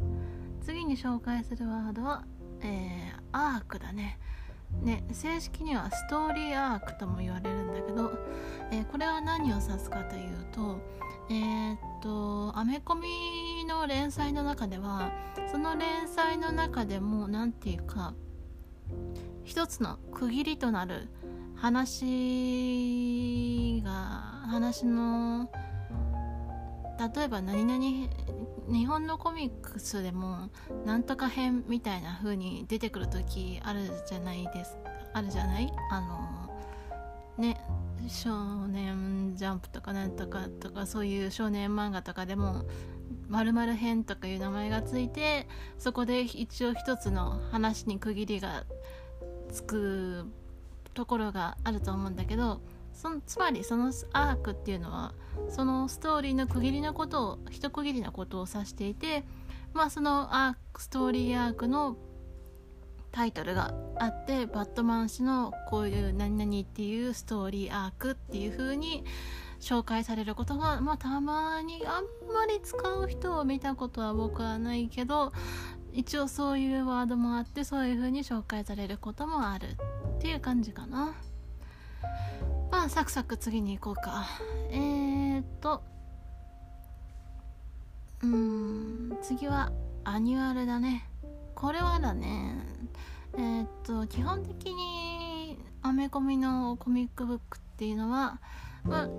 [0.67, 2.25] 次に紹介するワードは、
[2.59, 4.19] えー、アークだね。
[4.81, 8.11] ね、正式にはストーリーアークとも言われるんだけど、
[8.69, 10.81] えー、これは何を指すかというと
[11.29, 15.13] えー、っとアメコミの連載の中では
[15.49, 18.13] その連載の中でも何て言うか
[19.45, 21.07] 一つの区切りとなる
[21.55, 23.91] 話が
[24.49, 25.49] 話の
[26.99, 28.09] 例えば何々
[28.67, 30.49] 日本のコミックスでも
[30.85, 34.77] なんとか編みたいな風に出てくる時あるじゃないです
[35.13, 35.71] あるじゃない？
[35.91, 36.49] あの
[37.37, 37.61] ね
[38.07, 42.65] 少年ジャンプとかなんとかとかそういう少年漫画とかでも
[43.29, 48.65] 〇〇編とかいう名前がついてそこで一応一つの話に区切りが
[49.51, 50.25] つく
[50.93, 52.61] ところがあると思うんだけど
[52.97, 55.13] そのつまりそのアークっていうのは
[55.49, 59.23] そのストーリーの区切りのことを一区切りのことを指していて
[59.73, 61.95] まあそのアークストーリーアークの
[63.11, 69.05] タイトルがあってバットマン氏のこういう何々っていうストーリーアークっていう風に
[69.59, 75.33] 紹介されることが、まあ、たまにあんまり使う人を見たことは僕はないけど
[75.93, 79.67] 一応そういうワードもあってそういう風に紹介されることもある
[80.17, 81.15] っていう感じかな。
[82.71, 84.25] まあサクサク次に行こうか。
[84.71, 85.83] えー、っと。
[88.23, 89.71] うん次は
[90.03, 91.09] annual だね。
[91.55, 92.61] これはだね。
[93.33, 98.39] えー、っと基本的にアメコミのコミックブックっていうのは、
[98.83, 99.09] まあ、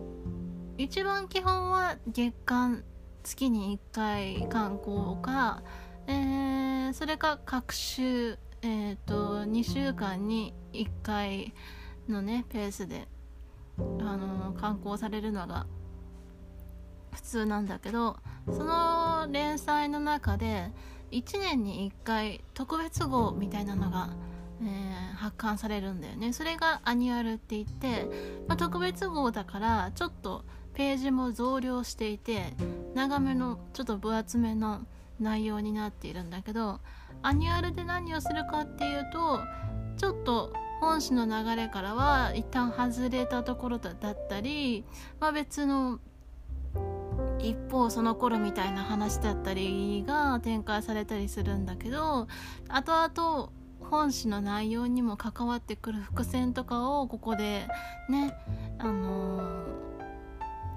[0.77, 2.85] 一番基本は月刊
[3.23, 5.63] 月に1回刊行か、
[6.07, 11.55] えー、それか隔週、えーと、と2週間に1回
[12.11, 13.09] のねペースで、
[13.79, 15.67] あの刊行されるのが
[17.13, 18.17] 普通なんだけど
[18.47, 20.71] その連載の中で
[21.11, 24.11] 1年に1回特別号みたいなのが、
[24.63, 26.33] えー、発刊されるんだよね。
[26.33, 28.07] それが annual って言って、
[28.47, 30.45] まあ、特別号だからちょっと
[30.75, 32.53] ページも増量していて
[32.95, 34.83] 長めのちょっと分厚めの
[35.19, 36.81] 内容になっているんだけど
[37.23, 39.41] annual で何をするかっていうと
[39.97, 43.97] ちょっと本誌の流れからは一旦外れたところだっ
[44.29, 44.85] たり、
[45.21, 45.99] まあ、別の
[47.41, 52.27] 一方その頃みたいな話だったりが展開されたりするんだけど
[52.69, 57.67] 後々本誌の内容にも関わってくる伏線とかをここで
[58.09, 58.35] ね
[58.79, 59.41] あの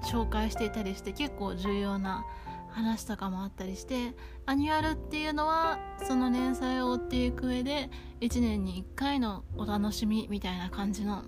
[0.02, 2.24] ー、紹介していたりして結構重要な
[2.70, 4.14] 話とかもあったりして
[4.46, 7.90] annual っていうのはその連載を追っていく上で
[8.22, 11.24] 1年に1回のお楽しみみたいな感じの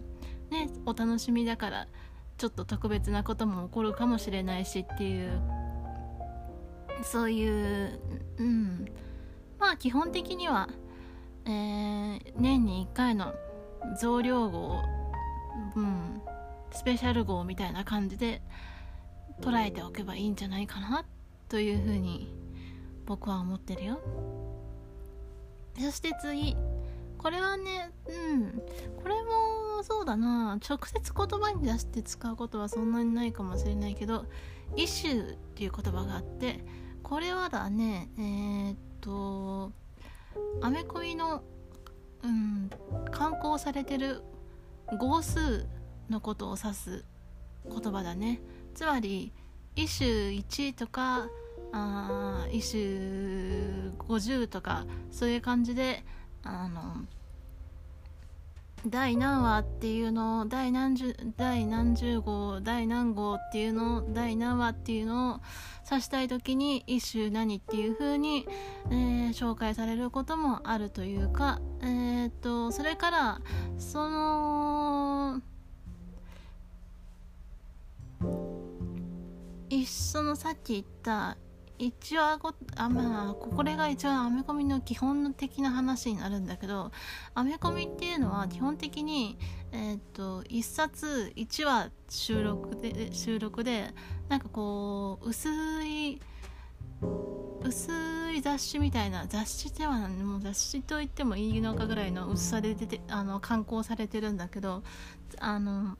[0.51, 1.89] ねお楽しみだから
[2.39, 5.41] ちょっと特別なことも起こるかもしれないしっていう
[7.03, 7.99] そういう
[8.39, 8.87] うん。
[9.59, 10.69] まあ基本的には、
[11.47, 13.35] えー、年に1回の
[14.01, 14.83] 増量号、
[15.75, 16.21] うん、
[16.71, 18.43] スペシャル号みたいな感じで
[19.41, 21.05] 捉えておけばいいんじゃないかな
[21.49, 22.33] というふうに
[23.07, 24.01] 僕は思ってるよ。
[25.79, 26.57] そして次。
[27.25, 28.63] これはねうん。
[29.03, 30.59] これもそうだな。
[30.69, 34.27] 直接言葉に出して使うことはそんなにないかもしれないけど
[34.77, 36.63] 「イシュー」っていう言葉があって
[37.03, 39.73] これはだねえー、っと
[40.61, 41.43] アメコミの、
[42.23, 42.69] うん、
[43.11, 44.23] 刊行されてる
[44.99, 45.67] 号数
[46.11, 47.05] のことを指す
[47.67, 48.43] 言葉だね。
[48.75, 49.33] つまり
[49.77, 51.27] イシュー1とか
[51.73, 56.05] あイシュー50とかそういう感じで
[56.45, 57.05] あの
[58.87, 65.41] 第何話っていうのを第何十第何十号第何号っていうのを第何話っていうのを
[65.91, 68.47] 指したい時に一種何っていう風に、
[68.91, 73.41] えー、紹介されることもあるというかえー、っとそれから
[73.79, 75.41] その
[79.71, 81.39] 一緒のさっき言った
[81.79, 82.23] 一応
[82.77, 86.93] あまあこれが一番アメコミの基本的な話になるんだけど
[87.35, 89.37] アメコミっていうのは基本的に
[89.73, 93.93] えっ、と1冊1話収録で収録で
[94.29, 95.49] なんかこう薄
[95.85, 96.21] い
[97.63, 97.91] 薄
[98.33, 104.83] い雑誌みたいな雑誌ではもう雑誌と言ってもいいのかぐらいの薄さで出てあの刊行されてるんだけど
[105.41, 105.97] あの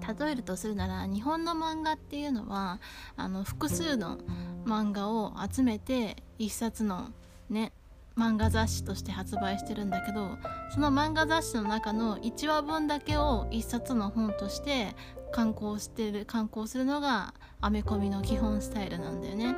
[0.00, 2.80] 例えるとするなら日本の漫画っていうのは
[3.16, 4.18] あの複数の
[4.64, 7.10] 漫画を集めて一冊の
[7.48, 7.72] ね
[8.16, 10.36] 漫画雑誌として発売してるんだけど
[10.74, 14.94] その漫画雑誌の中の1話分だけを1冊の本として
[15.32, 19.54] 刊行してる刊行するのがアメコミの基本スタイルなんだよね。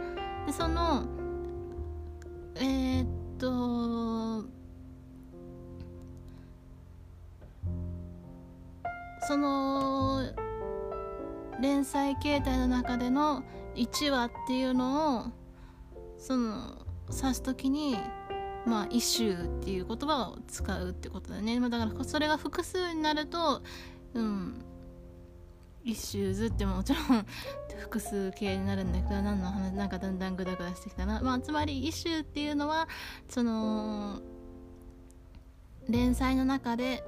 [0.46, 1.04] でその
[2.56, 3.06] えー、っ
[3.38, 4.44] と
[9.26, 10.22] その
[11.60, 13.42] 連載形態の中での
[13.74, 15.24] 1話っていうのを
[16.18, 17.96] その指す時に
[18.64, 21.58] まあイシューっていう言葉を使うってことだね。
[21.58, 23.62] まあだからそれが複数になると
[24.14, 24.64] うん
[25.84, 27.26] issues ってもちろん
[27.80, 32.88] 複数形になるんだけど何の話なんかだんだんグダグダしてきたな、まあ、つまり issue っていうのは
[33.28, 34.20] その
[35.88, 37.02] 連載の中で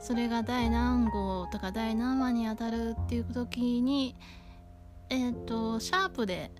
[0.00, 4.14] それが第何号とか第何話に当たるっていう時に
[5.10, 6.50] えっ、ー、とシャープで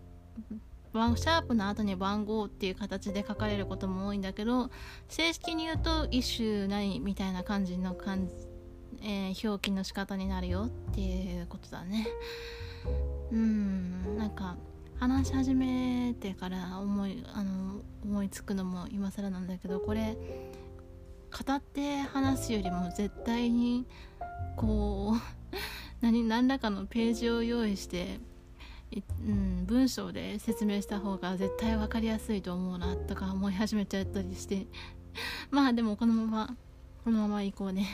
[0.93, 4.71] シャープの後に番号っていう形で書かれることも多いんだけど
[5.09, 8.35] 正式に言うと一種何みたいな感じの感じ、
[9.03, 12.09] えー、表記の仕方になるよっていうことだね。
[13.31, 14.57] うんなんか
[14.99, 20.17] 話し始めてから思いあの思いつくのも今更なんだけどこれ
[21.31, 23.87] 語って話すよりも絶対に
[24.57, 25.57] こう
[26.01, 28.21] 何何らかのページを用意して
[28.91, 34.67] うん、文章で説明した方が絶対分かりやすいと思うなとか思い始めちゃったりして。
[35.51, 36.57] まあでもこのまま
[37.05, 37.87] このまま行こうね。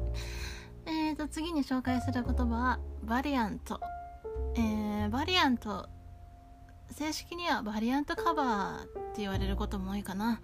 [0.86, 3.80] えーと次に紹介する言葉はバリアント、
[4.56, 5.88] えー、バリアント。
[6.90, 10.40] 正式にはバリアントカバーって言われることも多いかな。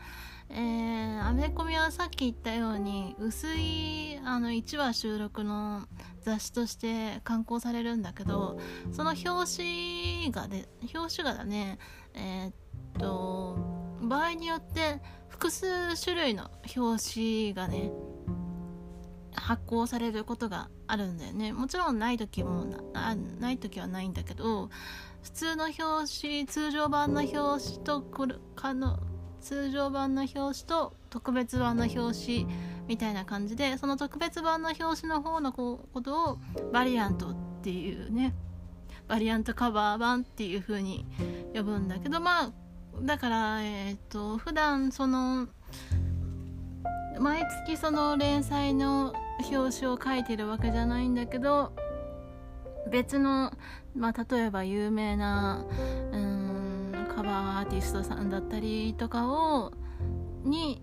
[0.53, 5.83] えー、アメコミはさっき言ったように薄いあの1話収録の
[6.23, 8.59] 雑誌として刊行されるんだけど
[8.91, 11.79] その表紙がで表紙がだね
[12.15, 12.53] えー、っ
[12.99, 13.57] と
[14.03, 17.93] 場合によって複数種類の表紙がね
[19.33, 21.53] 発行されることがあるんだよね。
[21.53, 24.69] もちろんない時もなない時はないんだけど
[25.23, 25.79] 普通の表
[26.23, 28.99] 紙通常版の表紙とこれかの
[29.41, 32.47] 通常版の表紙と特別版の表紙
[32.87, 36.39] みたいな感じでその特別版の表紙の方のことを
[36.73, 38.35] バリアントっていうね
[39.09, 41.05] バリアントカバー版っていう風に
[41.55, 42.53] 呼ぶんだけどまあ
[43.03, 45.49] だからえっ、ー、と普段その
[47.19, 49.13] 毎月その連載の
[49.51, 51.73] 表紙を書いてるわけじゃないんだけど
[52.91, 53.53] 別の、
[53.95, 55.65] まあ、例えば有名な
[56.13, 56.30] うん
[57.31, 59.73] カバーアーティストさんだったりとかを
[60.43, 60.83] に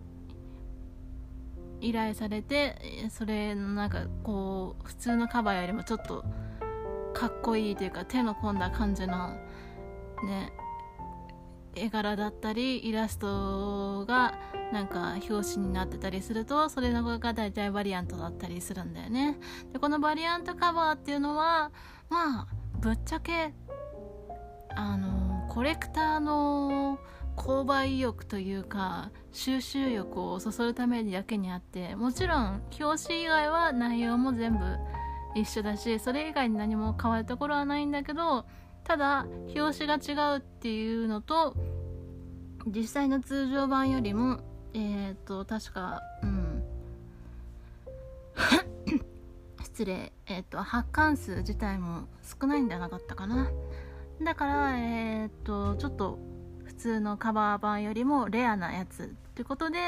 [1.82, 2.76] 依頼されて
[3.10, 6.24] それのなんかこう普通のカバーよりもちょっと
[7.14, 9.36] かっこいいというか手の込んだ感じの
[10.24, 10.54] ね
[11.76, 14.40] 絵柄だったりイラストが
[14.72, 19.38] なんか表紙になってたりするとそれのが大体バリアントだったりするんだよね。
[19.74, 21.72] でこのバリアントカバーっていうのは
[22.10, 22.48] まあ
[22.80, 23.54] ぶっちゃけ
[24.76, 25.17] あの
[25.58, 27.00] コレクターの
[27.36, 34.60] 購買意欲というか収集欲をそそるためだけにあってもちろん表紙以外は内容も全部
[35.34, 38.46] 一緒だしそれ以外に何も変わるところはないんだけど
[38.84, 41.56] ただ表紙が違うっていうのと
[42.68, 44.42] 実際の通常版よりも
[44.76, 46.64] えっ、ー、と確かうん。
[49.64, 50.14] 失礼。
[50.28, 53.50] えっ、ー、と発刊数自体も少ないんじゃなかったかな。
[54.24, 56.20] だからえっ、とちょっと
[56.66, 59.80] 普通のカバー版よりもレアなやつってことで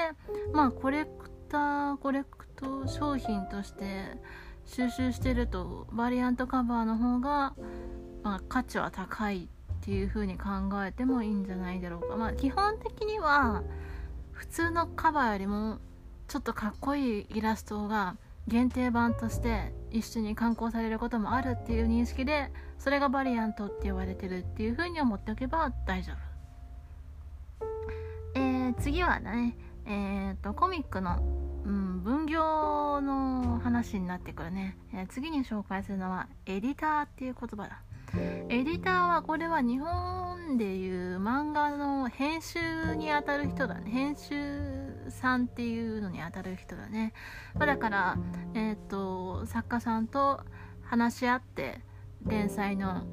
[0.54, 4.18] まあコレクターコレクト商品として
[4.66, 7.54] 収集してるとバリアントカバーの方が、
[8.24, 9.48] まあ、価値は高いっ
[9.82, 10.50] ていう風に考
[10.86, 12.16] えてもいいんじゃないだろうか。
[12.16, 13.64] まあ基本的には
[14.32, 15.80] 普通のカバーよりも
[16.28, 18.16] ちょっとかっこいいイラストが
[18.48, 26.30] 限定版として一緒に刊行されることもあるっていう認識でそれがバリアントって言われてるっていう風に思っておけば大丈夫。
[28.80, 31.20] 次はね、えーと、コミックの、
[31.66, 37.82] うん、分業の話になってくるね、えー、次に紹介するのはエディターっていう言葉だ。
[38.50, 43.92] エディターはこれは日本でいう漫画の編集にあたる人だね。
[43.92, 47.14] 編集さんっていうのにあたる人だね、
[47.56, 48.18] まあ、だから
[48.54, 50.42] えっ、ー、と作家さんと
[50.84, 51.82] 話し合って
[52.26, 53.04] 連載の、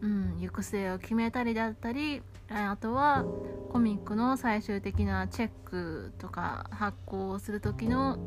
[0.00, 3.24] うん、行く末を決めたりだったりあとは
[3.70, 8.18] コミックの最終的なチェックとか発行をする時の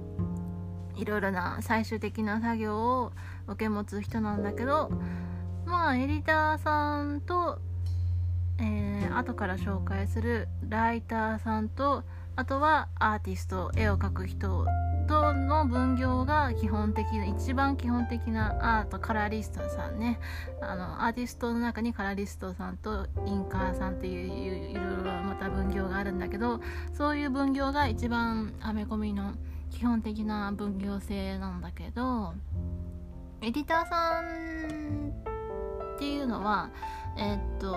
[0.96, 3.12] いろいろな最終的な作業を
[3.48, 4.92] 受け持つ人なんだけど
[5.66, 7.60] まあエディターさんと、
[8.60, 12.04] えー、後から紹介するライターさんと
[12.36, 14.66] あとはアーティスト絵を描く人
[15.08, 20.20] との分業が基本的な一番基本的なアートカラーリストさんね。
[20.62, 26.62] あのアーティストの中にカラーリストさんとインカーさんっていういろいろまた分業があるんだけど
[26.94, 29.34] そういう分業が一番アメコミの
[29.70, 32.34] 基本的な分業制なんだけど
[33.42, 35.14] エディターさん
[35.96, 36.72] っていうのは
[37.18, 37.76] えー、っと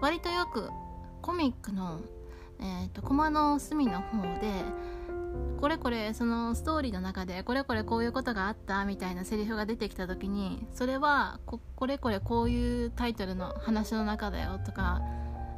[0.00, 0.70] 割とよく
[1.20, 2.00] コミックの、
[2.60, 4.64] えー、っとコマの隅の方で
[5.60, 15.02] これこれそのストーリーの中でこれこれこういうことがあったみたいなセリフが出てきた時にそれはこれこれこういうタイトルの話の中だよとか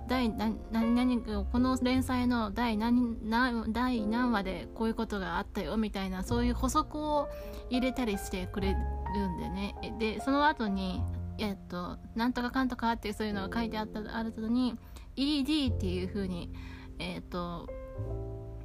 [0.08, 7.28] 第何何この連載の第何何第何話でこういうことがあったよみたいなそういう補足を
[7.70, 8.70] 入れたりしてくれ
[9.14, 9.76] るんでね。
[10.00, 11.00] でその後に
[11.38, 14.76] えっとなんとかかんとかってそういうのが書いてあったあるとに
[15.14, 16.52] ED っていう風に
[17.00, 17.68] えっと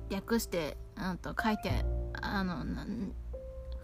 [0.10, 1.86] 略してうんと書いて
[2.22, 2.64] あの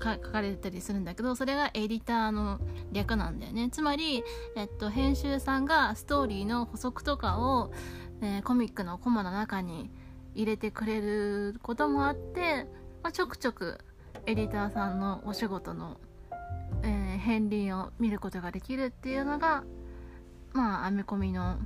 [0.02, 2.60] 書かれたりするんだけどそれがエディターの
[2.92, 3.70] 略なんだよね。
[3.70, 4.24] つまり、
[4.56, 7.72] えっと、編集さんがストーリーの補足とかを、
[8.22, 9.92] えー、コミックのコマの中に
[10.34, 12.68] 入れてくれることもあって、
[13.04, 13.80] まあ、ちょくちょく
[14.26, 15.98] エディターさんのお仕事の、
[16.84, 19.64] えー、片鱗を見ることができるっていうのが
[20.54, 21.58] まあ編み込みの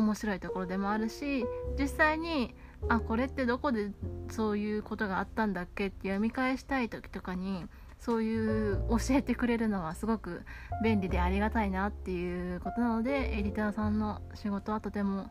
[0.00, 1.44] 面白いところでもあるし
[1.78, 2.54] 実際に
[2.88, 3.90] あこれってどこで
[4.30, 7.64] そういうことがあったんだっけって読み返したい時とかに
[7.98, 10.42] そういう教えてくれるのはすごく
[10.82, 15.30] 便利でありがたいなっていうことなのでエディターさんの仕事はとても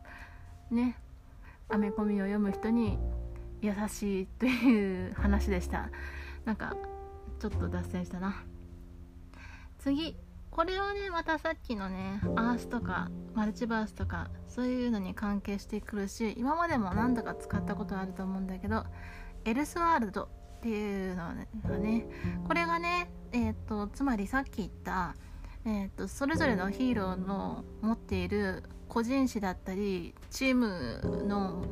[0.70, 0.96] ね
[1.68, 3.00] アメコミを読む人に
[3.62, 5.90] 優しいという話でした。
[6.46, 6.76] なんか
[7.40, 8.44] ちょっと脱線したな。
[9.80, 10.16] 次。
[10.52, 18.84] これはねまたさっきのねアースとかマルチバースとかそういうのに関係してくるし今までも何度か使ったことあると思うんだけど
[19.46, 20.24] エルスワールド
[20.60, 21.24] っていうの
[21.70, 22.06] がね
[22.48, 25.16] これがねえっ、ー、とつまりさっき言った、
[25.66, 31.64] えーと、それぞれのヒーローの持っている個人誌だったりチームの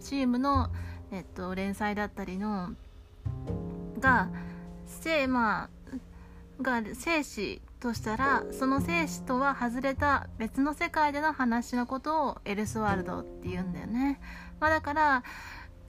[0.00, 0.70] チームの、
[1.10, 2.70] えーと、連載だったりの
[3.98, 4.30] が
[4.86, 5.70] せまあ
[6.62, 14.20] が生死としたらその生死とは外れた別の世界での話のことをエルスワールドって言うんだよね、
[14.60, 15.24] まあ、だから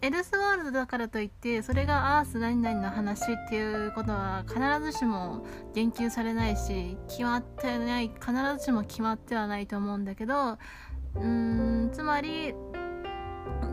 [0.01, 12.55] エルスワールドだからといってそれがアース何々の話っていうことは必ずしも言及されないし決まってない必ずしも決まってはないと思うんだけどうーんつまり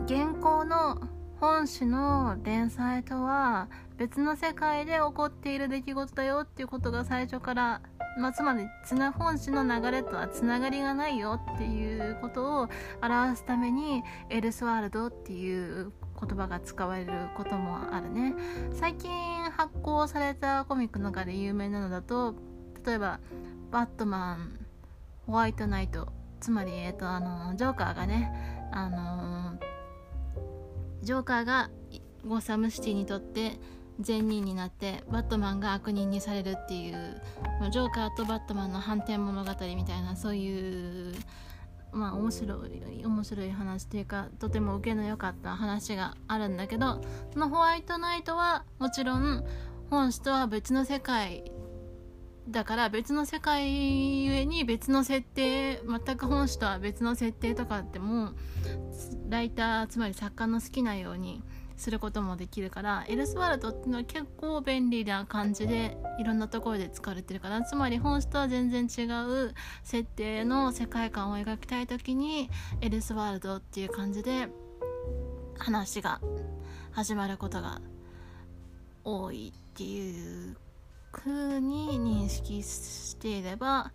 [0.05, 1.01] 現行の
[1.41, 3.67] 本誌の連載とは
[3.97, 7.81] 別の世界で起こっている出来事だよっていうことが最初から、
[8.17, 12.69] まあ、つまり綱本誌の流れとはつながりがないよっていうことを
[13.01, 18.35] 表すためにエルスワールドっていう言葉が使われることもあるね。
[18.73, 19.11] 最近
[19.51, 22.35] 発行されたコミックの中で有名なのだと
[22.85, 23.19] 例えば
[23.71, 24.65] 「バットマン」
[25.25, 26.07] 「ホワイトナイト」
[26.39, 29.59] つまり、えーと、あのジョーカーがねあの
[31.01, 31.69] ジョーカーが
[32.27, 33.59] ゴサムシティにとって
[34.01, 37.21] 善人になってバットマンが悪人にされるっていう
[37.71, 41.15] ジョーカーとバットマンの反転物語みたいなそういう
[41.91, 47.01] まあ面白い面白い話というかとても受けの良かった話があるんだけど
[47.33, 49.43] そのホワイトナイトはもちろん
[49.89, 51.43] 本誌とは別の世界
[52.47, 58.31] だから別の世界ゆえに別の設定全く本誌とは別の設定とかっても
[59.29, 61.43] ライターつまり作家の好きなように
[61.81, 72.51] することもできるからエルスワールドっていうのは結構便利な感じでいろんなところで使われてるからつまり本質とは全然違う設定の世界観を描きたい時に
[72.81, 74.47] エルスワールドっていう感じで
[75.57, 76.21] 話が
[76.91, 77.81] 始まることが
[79.03, 80.57] 多いっていう
[81.11, 83.91] 風に認識していれば、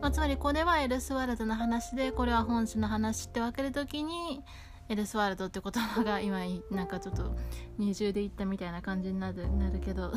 [0.00, 4.42] まあ、つまりこれはエルスワールドの話でこれは本誌の話って分ける時に
[4.88, 7.36] エルスワールドって言葉が今なんかちょっと
[7.78, 10.12] 二重で言ったみたいな感じになる なるけど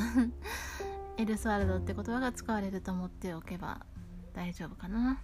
[1.18, 3.86] エルスワールドって言葉が使われると思っておけば
[4.34, 5.22] 大丈夫かな。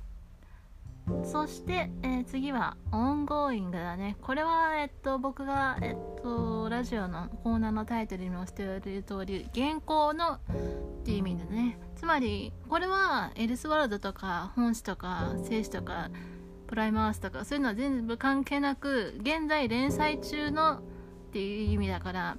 [1.23, 4.17] そして、えー、次は ongoing だね。
[4.21, 10.39] これは、えっと、僕が、えっと、ラジオのコーナーのタイトルにもしている通り現行のっ
[11.03, 11.77] ていう意味でね。
[11.95, 16.09] つまりこれは Elseworld とか本誌とか正史とか
[16.67, 20.81] Prime Earth とかそういうのは全部関係なく現在連載中のっ
[21.31, 22.37] ていう意味だから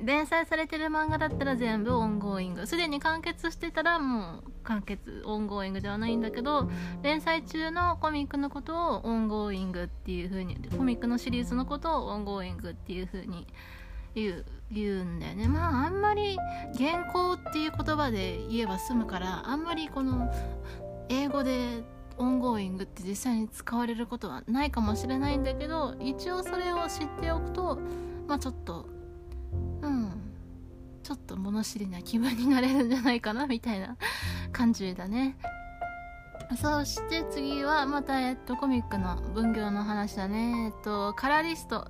[0.00, 2.66] 連載されてる漫画だったら全部 ongoing。
[2.66, 6.68] すでに完結してたらもう完結 ongoing ではないんだけど
[7.02, 13.46] 連載中のコミックのことを ongoing っていう風にコミックのシリーズのことを ongoing っていう風に
[14.14, 15.48] 言う言うんだよね。
[15.48, 16.36] まああんまり
[16.76, 20.30] 現行っていう言葉で言えば済むからあんまりこの
[21.08, 21.84] 英語で
[22.18, 27.78] ongoing って実際に使われることはないかもしれないんだけど一応それを知っておくと
[28.26, 28.86] まあちょっと
[29.82, 30.12] うん
[31.02, 33.96] ちょっと物知りな気分になれるんじゃないかなみたいな
[34.52, 35.36] 感じだね
[36.60, 40.66] そして次はまた、えっと、コミックの分業の話だね。
[40.66, 41.88] えっと、カラリスト。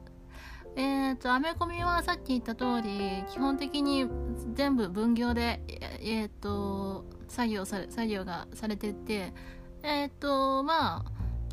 [0.76, 4.06] えっと、アメコミはさっき言った通り、基本的に
[4.54, 5.60] 全部分業で、
[6.00, 9.34] えっと、作業され、作業がされてて、
[9.82, 11.04] えっと、まあ、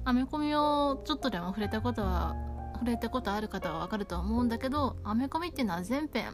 [0.05, 2.35] アメコミをちょっとでも触れたことは、
[2.73, 6.33] 触れたことある方はわかると思うんだけど、アメコミっていうのは全編、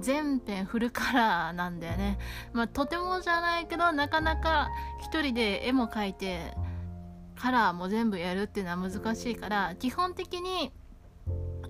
[0.00, 2.18] 全編フルカラーなんだよね。
[2.52, 6.56] まあ、とてもじゃないけど、なかなか一人で絵も描いて、
[7.36, 10.72] カラーも全部やるっていうのは難しいから、基本的に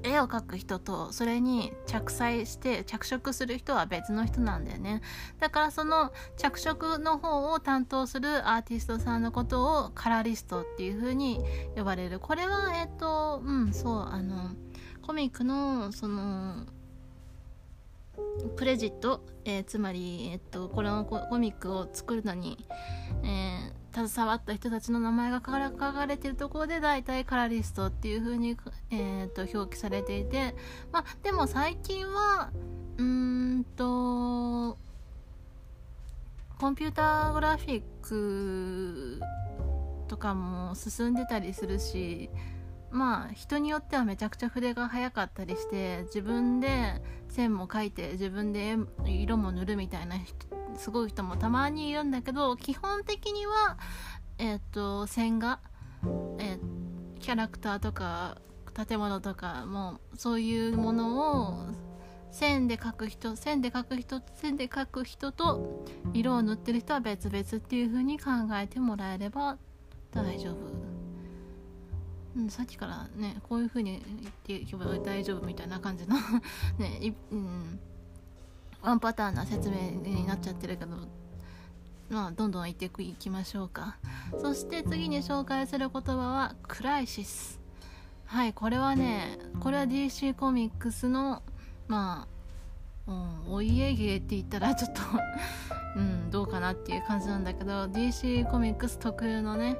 [0.04, 5.02] 絵を描く人とそれに着彩して着色する人は別の人なんだよね。
[5.40, 11.40] だからその着色の方を担当するアーティストさんのことをカラリストっていう風に
[11.76, 12.20] 呼ばれる。
[12.20, 14.50] これはえっ、とうんそうあの
[15.02, 16.66] コミックのその
[18.56, 22.66] プレジット、えー、つまり、えっと、このコミックを作るのに、
[23.24, 28.56] えー、携わった人たちの名前が書かれてるところで大体カラリストっていう風に、
[28.90, 30.54] えー、と表記されていて、
[30.90, 32.50] まあ、でも最近は
[32.96, 33.04] うー
[33.58, 34.78] んと
[36.58, 39.20] コンピューターグラフィック
[40.08, 42.30] とかも進んでたりするし
[42.90, 48.76] まあ人によってはめちゃくちゃ筆が速かったりして自分で線も描いて自分で
[49.06, 50.16] 色も塗るみたいな
[50.76, 53.78] すごい人もたまにいるんだけど基本的には
[54.38, 55.60] えっ、ー、と線画、
[56.38, 58.38] えー、キャラクターとか
[58.74, 61.66] 建物とかもそういうものを
[62.30, 69.58] 線で描く人線で描く人線で描く人と色を塗ってる人は別々っていう風に考えてもらえれば
[70.10, 70.56] 大丈夫。
[72.34, 76.16] うん、さっきからねこういう風に言っていけば大丈夫みたいな感じの
[76.78, 77.78] ねうん、
[78.82, 80.96] ワンパターンな説明になっちゃってるけど
[82.10, 83.96] まあどんどん言っていきましょうか。
[84.38, 87.58] そして次に紹介する言葉はクライシス。
[88.26, 91.42] はいこれはねこれは DC コミックスの
[91.86, 92.26] ま
[93.06, 95.00] あ、うん、お家芸って言ったらちょっと
[95.96, 99.76] うん、どうかなっていう感じなんだけど DC コミックス特有のね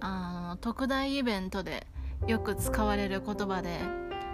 [0.00, 1.86] あの特大イベントで
[2.28, 3.80] よく使われる言葉で、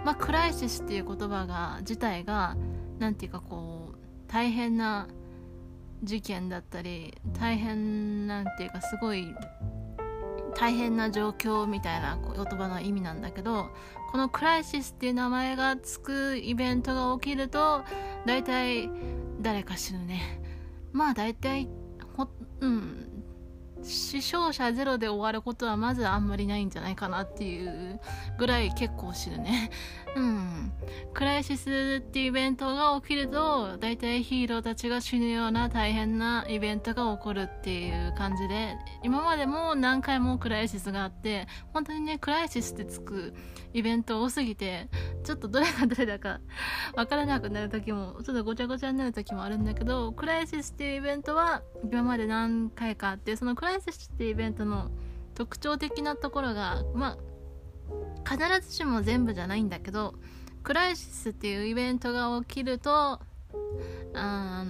[0.05, 2.55] まあ、クライシスっていう言葉が自体が
[2.99, 5.07] 何て言うかこう大変な
[6.03, 9.33] 事件だったり大変なんていうかすごい
[10.55, 13.69] 大変な状況みたいな言葉の意味なんだけど
[14.11, 17.83] このクライシスっていう名前がつくイベントが起きると
[18.25, 18.89] 大体
[19.41, 20.41] 誰か死ぬね
[20.91, 21.69] まあ大体
[22.17, 22.27] ほ
[22.61, 23.09] うん
[23.83, 27.99] 死傷者ゼロで終わることはまずあんまりないんじゃないかなっていう
[28.37, 29.71] ぐらい結構死ぬね。
[30.15, 30.71] うん。
[31.13, 43.33] クライシスっていうイベントが起きると、大体ヒーローたちが死ぬような大変なイベントが起こるっていう感じで、今までも何回もクライシスがあって、本当にね、クライシスってつく
[43.73, 44.87] イベント多すぎて、
[45.23, 46.39] ちょっとどれがどれだか
[46.95, 54.89] わからなくなる時も、ちょっとごちゃごちゃになる時もあるんだけど、クライシスっていうイベントは今まで何回かあって、そのクライシスっていうイベントの
[55.35, 57.17] 特徴的なところが、まあ、
[58.27, 60.15] 必ずしも全部じゃないんだけど
[60.63, 63.19] クライシスっていうイベントが起きると
[64.13, 64.63] あ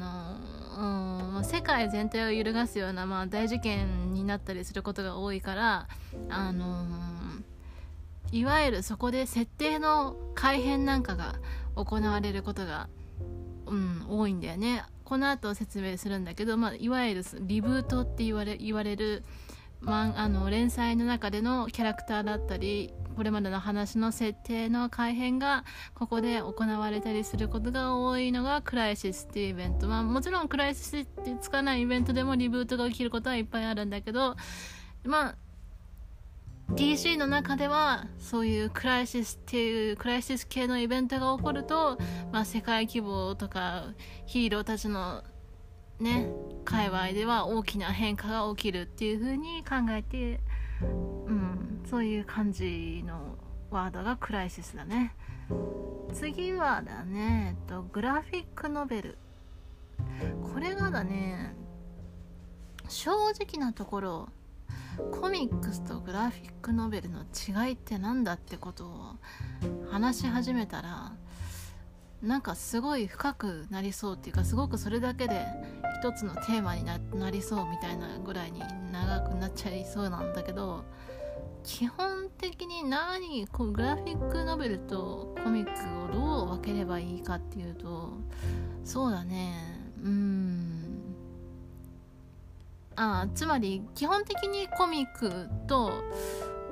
[0.77, 5.87] の、うん、世界全体を揺るがすような、まあ、大事件になったりすることが多いから
[6.29, 6.85] あの
[8.31, 11.35] いわゆるそこで設定の改変なんかが
[11.75, 12.87] 行われることが、
[13.65, 14.83] うん、多いんだよね。
[15.03, 19.23] この後説明するんだけど、まあ、いわゆるリブートって言われ言われる、
[19.81, 34.35] まあ、の連載の中でのキャラクターだったりこれまでの話の設定の改変がここで行われたりすることが多いのがクライシスっていうイベント、まあ、もちろんクライシスってつかないイベントでもリブートが起きることはいっぱいあるんだけど
[35.03, 35.35] まあ
[36.75, 41.97] DC の中ではそういうクライシスっていうクライシス系のイベントが起こると、
[42.31, 43.85] まあ、世界規模とか
[44.27, 45.23] ヒーローたちの
[45.99, 46.29] ね
[46.65, 50.39] 界隈では大きな変化が起きるっていう風に考えて
[50.81, 50.85] う
[51.31, 53.37] んそういう感じの
[53.71, 55.15] ワードがクライシスだね。
[56.13, 59.17] 次はだね、えっと、グラフィックノベル。
[60.53, 61.55] これがだね
[62.87, 64.29] 正直なところ
[65.11, 69.15] コミックスとグラフィックノベルの違いって何だってことを
[69.89, 71.13] 話し始めたら
[72.21, 75.45] なんかすごい深くなりそうっていうかすごくそれだけで
[76.01, 78.61] 一つのテーマになりそうみたいなぐらいに
[78.91, 80.83] 長くなっちゃいそうなんだけど
[81.63, 88.13] 基本的に何こうグラフィックノベルとコミックをどう分ければいいかっていうと
[88.83, 89.53] そうだね。
[90.03, 90.69] うん。
[92.95, 95.93] あつまり基本的にコミックと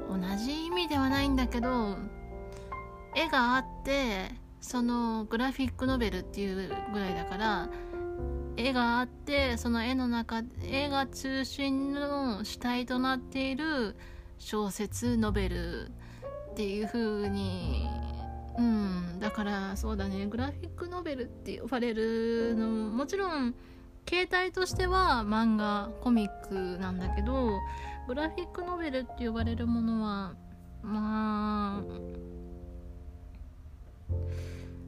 [0.09, 1.95] 同じ意味ではないんだけど
[3.15, 4.31] 絵があって
[4.67, 7.69] そのグラフィックノベルっていうぐらいだから
[8.57, 13.95] 絵があってその絵の中絵が中心の主体となっている
[14.37, 15.91] 小説ノベル
[16.51, 17.87] っていう風に
[18.57, 20.25] うんだからそうだね。
[20.25, 23.55] グラフィックノベルって呼ばれるのももちろん
[24.03, 27.59] 形態としては漫画コミックなんだけど
[28.07, 30.33] グラフィックノベルって呼ばれるものは
[30.81, 32.26] まあ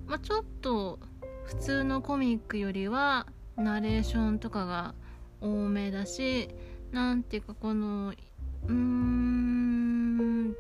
[0.10, 1.00] まあちょっと
[1.46, 4.96] 普通のコミックよりはナレーションとかが
[5.40, 6.50] 多めだし
[6.92, 10.56] なんていうかこのうーん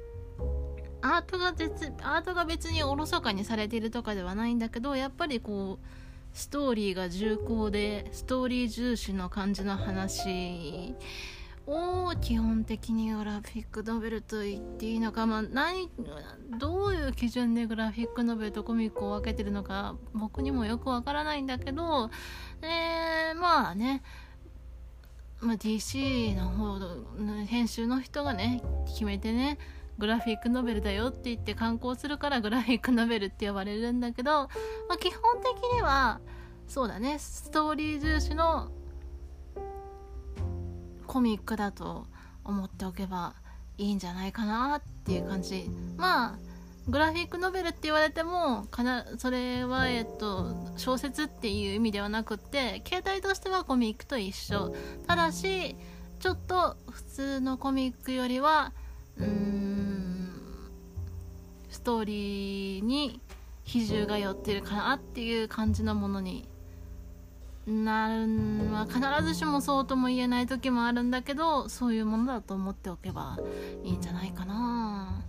[1.01, 5.85] アートが別アートが別におろそかにされているとかではないんだけどやっぱりこう
[6.31, 10.93] ストーリーが重厚でストーリー重視の感じの話
[11.69, 15.89] を基本的にグラフィックノベルと言っていいのか、まあ、何
[16.57, 22.09] どういう基準でグラフィックノベルとコミックを分けてるのか僕にもよくわからないんだけど、
[22.61, 24.01] えー、まあね
[25.41, 29.57] まあ、DC の方の編集の人がね決めてね
[29.97, 34.47] グラフィックノベルだよって言って刊行するからグラフィックノベルって呼ばれるんだけど、ま
[34.95, 36.19] あ、基本的には
[36.67, 38.69] そうだねストーリー重視の
[41.09, 42.05] コミックだと
[42.45, 43.33] 思っておけば
[43.79, 45.65] いいんじゃないかなっていう感じ。
[45.97, 46.39] まあ
[46.87, 54.75] グラフィックノベルって言われてもかなそれは、えっと、小説っていう意味ではなくって形態としてはコミックと一緒。
[55.07, 55.75] ただし
[56.19, 58.73] ちょっと普通のコミックよりは
[59.17, 60.29] うーん
[61.69, 63.19] ストーリーに
[63.63, 66.48] 比重が寄ってるかなっていう感じのものに
[67.69, 73.37] なるのは必ずしもそうとも言えない時もあるんだけどそういうものだと思っておけば
[73.83, 75.23] いいんじゃないかな。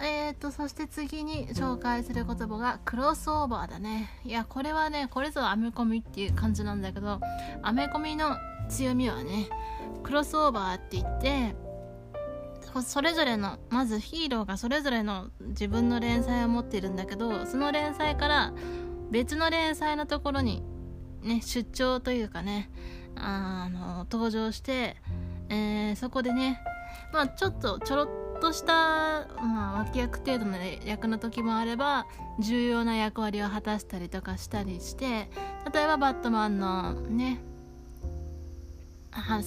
[0.00, 4.10] えーとそして次に紹介する言葉がクロスオーバーだね。
[4.24, 7.20] いやこれはねこれぞアメコミっていう感じなんだけど
[7.62, 8.36] アメコミの
[8.68, 9.48] 強みはね
[10.02, 11.56] クロスオーバーって言って
[12.82, 18.52] それぞれのまずヒーローがそれぞれの自分の連載を持っているんだけどその連載から
[19.10, 20.64] 別の連載のところに
[21.24, 22.70] ね出張というかね
[23.16, 24.96] あの登場して、
[25.48, 26.60] えー、そこでね
[27.12, 28.08] まあちょっとちょろっ
[28.40, 28.72] とした、
[29.42, 32.06] まあ、脇役程度の役の時もあれば
[32.40, 35.28] 重要な役割を果たしたりとかしたりして
[35.72, 37.40] 例えばバットマンのね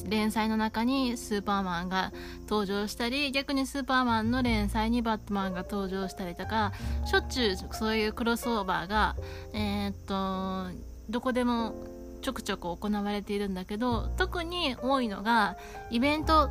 [0.05, 2.13] 連載の中にスーパーマンが
[2.49, 6.71] 登場したり逆にスーパーマンの連載にバットマンが登場したりとか
[7.05, 9.15] しょっちゅうそういうクロスオーバーが
[9.53, 11.75] えー、っとどこでも
[12.21, 15.57] ちょくちょく行われているんだけど特に多いのが
[15.89, 16.49] イベントっ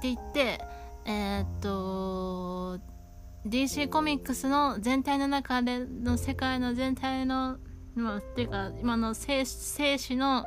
[0.00, 0.60] て言って
[1.04, 2.80] えー、っと
[3.46, 7.58] DC コミックスの全体の中での世界の全体の
[7.94, 10.44] まあ、っていうか今の生死の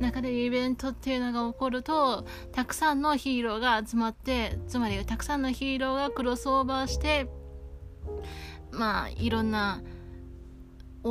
[0.00, 7.28] 中でイベントっていうのが起こるとたくさんのヒーローが集まってつまりたくさんのヒーローがクロスオーバーして
[8.72, 9.80] まあいろんな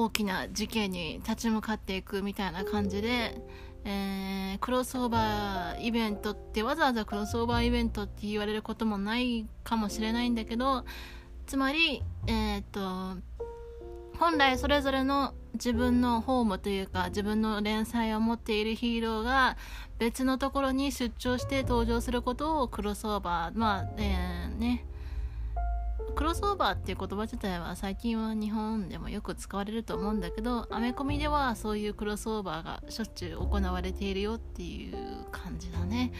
[0.03, 3.41] 大きな事件に立ち向かっていくみたいな感じで、
[3.85, 10.85] えー、クロスオーバーイベントってわざわざクロスオーバーイベントって言われることもないかもしれないんだけど
[11.45, 13.21] つまりえー、っと
[14.19, 19.57] 本来それぞれの自分のホームというか自分の連載を持っているヒーローが
[19.99, 24.85] 別のところに出張して登場することをクロスオーバーまあ、えー、ね
[26.17, 34.97] クロスオーバーっていう言葉自体は最近は日本でもよく使われると思うんだけどアメコミではそういうクロスオーバーがしょっちゅう行われているよっていう
[35.31, 36.11] 感じだね。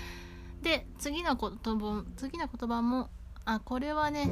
[0.62, 3.10] で次の言葉次の言葉も
[3.46, 4.30] あこれはね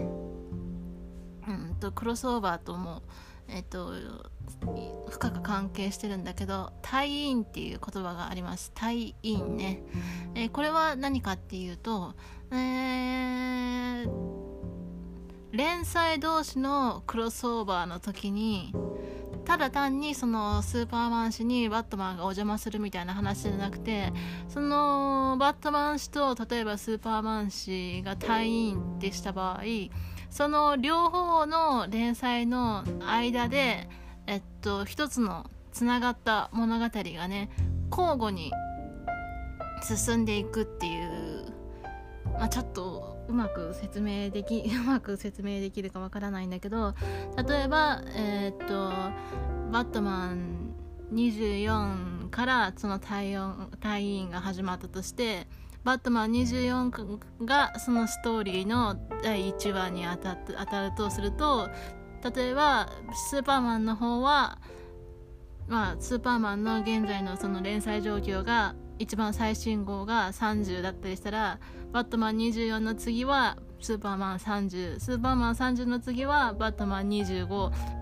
[1.48, 3.02] うんとクロスオーバーとも
[3.48, 3.92] えっと
[5.10, 9.82] 深く関係してるんだけど「タイイン」っていう言葉があります「タイインね」
[10.36, 12.14] えー、これは何かっていうと、
[12.52, 14.36] えー、
[15.52, 18.74] 連載同士のクロスオーバーの時に
[19.46, 24.12] ただ単にそのスーパーマン氏にバットマンがお邪魔するみたいな話じゃなくて
[24.50, 29.64] そのバットマン氏と例えばスーパーマン氏が退院ってした場合
[30.32, 33.88] その両方の連載の間で、
[34.28, 37.50] えっと、一つのつながった物語がね
[37.92, 38.52] 交互に
[39.84, 41.15] 進んでいくっていう
[42.40, 46.94] あ、ちょっとうまく説明でき うまく説明できるかわからないんだけど
[47.48, 48.90] 例えばえー、っと
[49.72, 50.74] バットマン
[51.14, 55.48] 24からその退院退院が始まったとして
[55.84, 61.70] バットマン24がそのストーリーの第1話に当た当たるとすると
[62.36, 62.90] 例えば
[63.30, 64.60] スーパーマンの方は
[65.68, 71.60] まあスーパーマンの現在のその連載状況が一番最新号が30だったりしたら
[71.92, 77.48] バットマン24の次はスーパーマン30スーパーマン30の次はバットマン25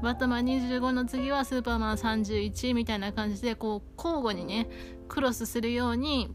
[0.02, 4.70] バットマン25の次はスーパーマン31みたいな感じでこう交互にね
[5.08, 6.34] クロスするように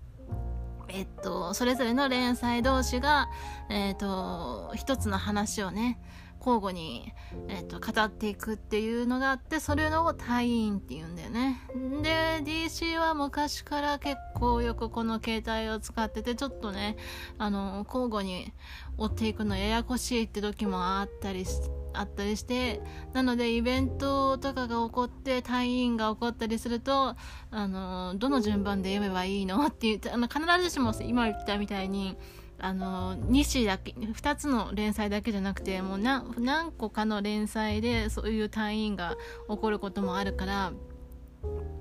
[0.88, 3.28] えっとそれぞれの連載同士が
[3.68, 6.00] えっと一つの話をね
[6.38, 7.12] 交互に、
[7.48, 11.60] えーと、語っていくっていうのがあってそれを退院っていうんだよね。
[12.02, 16.96] で DC は昔から結構よくこの携帯を使っててちょっとね
[17.38, 18.52] あの交互に
[18.96, 21.60] 追っていくのややこしいって時もあったりし
[21.92, 22.80] あったりして
[23.12, 27.16] なのでイベントとかが起こって退院が起こったりすると
[27.50, 32.16] あのどの順番で読めばいいのって言ってあの必ずしも今言ったみたいに
[32.60, 39.16] あの2誌だけ2つの連載だけじゃなくてもう何個かの連載でそういう退院が
[39.48, 40.72] 起こることもあるから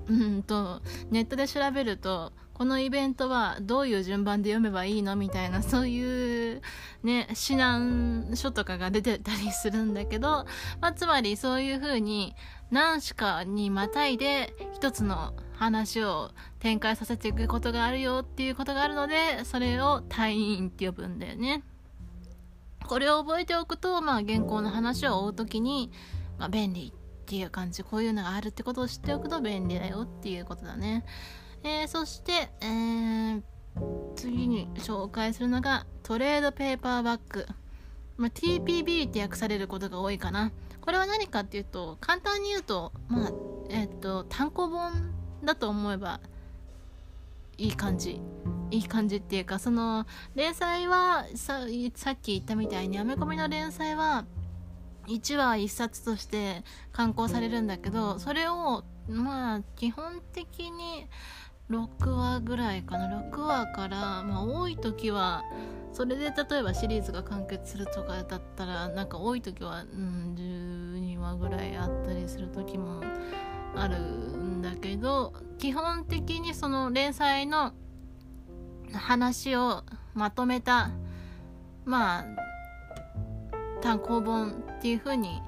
[0.08, 6.60] うんとネットで調べるとこのイベントはどういう順番で読めばいいのみたいなそういう
[7.04, 10.44] ね指南書とかが出てたりするんだけど、
[10.80, 12.34] まあ、つまりそういう風に
[12.70, 21.62] 何しかにまたいで一つの話を展開させていくことがあるよっていうことがあるのでそれを退院って呼ぶんだよね。
[22.86, 25.90] これを覚えておくと、まあ、原稿の話を追う時に、
[26.38, 31.04] まあ、便利っていう感じこういうのがあるってことを知っておくと便利だよっていうことだね、
[31.62, 33.42] えー、そして、えー、
[34.16, 37.46] 次に紹介するのがトレードペーパーバッグ、
[38.16, 40.50] まあ、TPB って訳されることが多いかな。
[40.88, 43.32] これは何かっていうと簡単に言うとまあ
[43.68, 45.12] えっ、ー、と単行本
[45.44, 46.18] だと思えば
[47.58, 48.22] いい感じ。
[48.70, 54.24] いい感じっていうかその連載はささっき言ったみたいにアメコミの連載は
[55.08, 61.06] 1話1冊として刊行されるんだけどそれをまあ基本的に
[61.70, 63.22] 6話ぐらいかな。
[63.30, 65.44] 6話から、まあ、多い時は
[65.92, 73.02] それで例えばシリーズが完結するとかだったらなんか多い時は、うん、12話ぐらいあったりする時も
[73.74, 77.72] あるんだけど基本的にその連載の
[78.92, 79.82] 話を
[80.14, 80.90] まとめた
[81.84, 82.26] まあ
[83.80, 85.40] 単行本っていう風に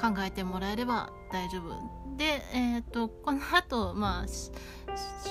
[0.00, 4.26] 考えてもらえれば大丈夫でえっ、ー、とこの後まあ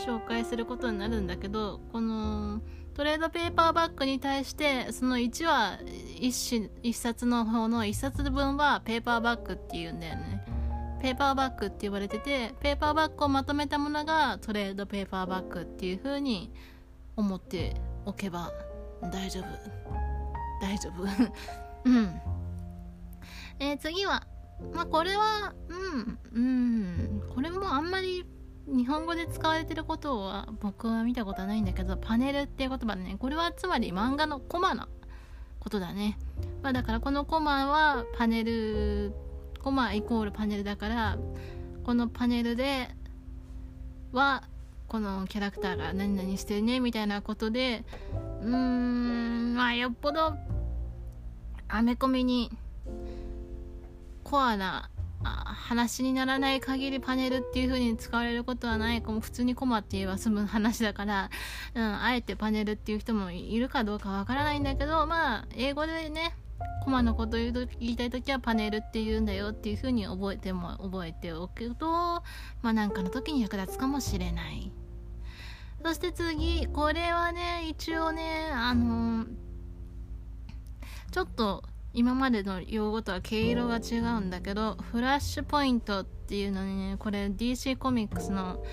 [0.07, 2.61] 紹介することになるんだけどこの
[2.95, 5.79] トレードペーパーバッグに対してその1話
[6.19, 10.43] 1, 1冊の方の1冊分はペーパーバッグっていうんだよね。
[10.99, 16.51] ペーパーバッグって言われててペーパーバッグをまとめたものがトレードペーパーバッグっていう風に
[17.15, 17.75] 思って
[18.05, 18.51] おけば
[19.11, 19.45] 大丈夫。
[20.59, 21.03] 大丈夫。
[21.85, 22.21] うん。
[23.59, 24.25] えー、次は
[24.73, 28.25] まあこれはうんうんこれもあんまり
[28.67, 34.87] 日本語で使われてることは僕は見たことはないんだけどパネルっていう言葉でねこれはつまり漫画のコマの
[35.59, 36.17] ことだね。
[36.61, 39.13] まあだからこのコマはパネル
[39.61, 41.17] コマイコールパネルだから
[41.83, 42.89] このパネルで
[44.11, 44.43] は
[44.87, 47.83] このキャラクターが何々してるねみたいなことで
[48.41, 50.33] うーんまあよっぽど
[51.67, 52.51] アメコミに
[54.29, 54.89] コアな
[55.23, 61.29] 話にならない限りパネルっていう風に使われることはない普通にコマって言えば済む話だから、
[61.73, 66.35] うん、あえてパネルっていう人もいるかどうかわからないんだけどまあ英語でね
[66.83, 72.23] コマのこと言う言いたい時はパネルって言うんだよっていう風に覚えても覚えておくとま
[72.71, 74.71] あなんかの時に役立つかもしれない。
[75.83, 79.25] そして次これはね一応ねあの
[81.11, 81.63] ちょっと
[81.93, 88.63] 今までの用語とは毛色が違うんだけどフラッシュポイントっていうのにねこれ DC コミックスの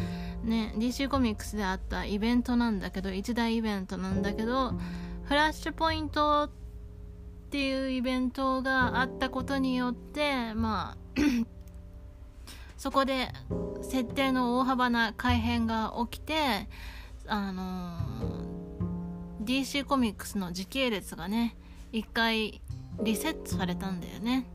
[0.42, 4.74] ね DC コミックスであったイベントなんだけど一大イベントなんだけど
[5.24, 6.50] フラッシュポイントっ
[7.50, 11.20] ていうイベントがあったことによってまあ
[12.76, 13.28] そこで
[13.82, 16.68] 設定の大幅な改変が起きて
[17.26, 21.56] あのー、DC コミックスの時系列がね
[21.92, 22.60] 一回
[23.00, 24.46] リセットされたんだよね。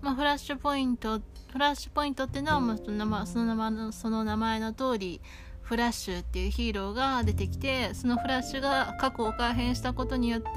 [0.00, 1.20] まあ、フラッシュポイント
[1.52, 5.20] フラッシュポイントっていうのは、まあ、その名前その名前の通り
[5.62, 10.48] フラッシュっていうヒーローが出てきてそのフラッシュが過去を改変したことによって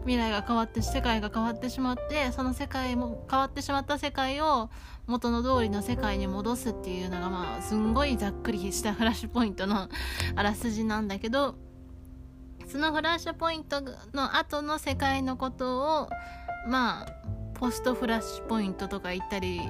[0.00, 4.68] 未来が変わって世界が変わってしまってその世界も変わってしまった世界を
[5.06, 9.88] 元の通りの世界に戻すっていうのがまあすんごいざっくりしたフラッシュポイントの
[10.36, 11.54] あらすじなんだけど
[12.66, 13.80] そのフラッシュポイント
[14.12, 16.10] の後の世界のことを
[16.68, 17.12] まあ
[17.54, 19.60] ポストフラッシュポイントとか言ったり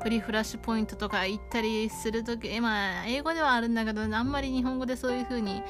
[0.00, 5.62] プリフラッシュポイントとか言ったりするとき、まあ、英語ではあるんだけど、あんまり日本語でそういう風に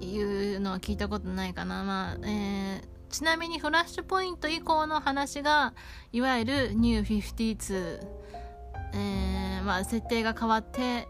[0.00, 1.84] 言うのは聞いたことないかな。
[1.84, 5.74] まあ、えー、ちなみにフラッシュポイント以降の話が、
[6.12, 7.20] いわゆるニュー
[7.56, 8.00] 52、
[8.94, 11.06] えー、まあ、設定が変わって、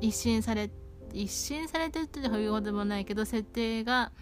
[0.00, 0.70] 一新され、
[1.14, 4.12] 一新されてるっていうほどでもないけど、設定が、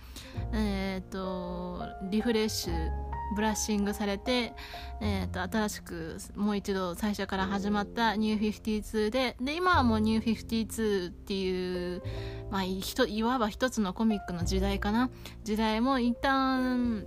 [0.53, 4.53] えっ、ー、と、リフレッシュ、ブラッシングされて、
[5.01, 12.03] えーと、新しくもう一度最初から始まったニュー52でで今はもうニュー52っていう、
[12.51, 15.11] まあ、いわば一つのコミックの時代かな。
[15.45, 17.07] 時代も一旦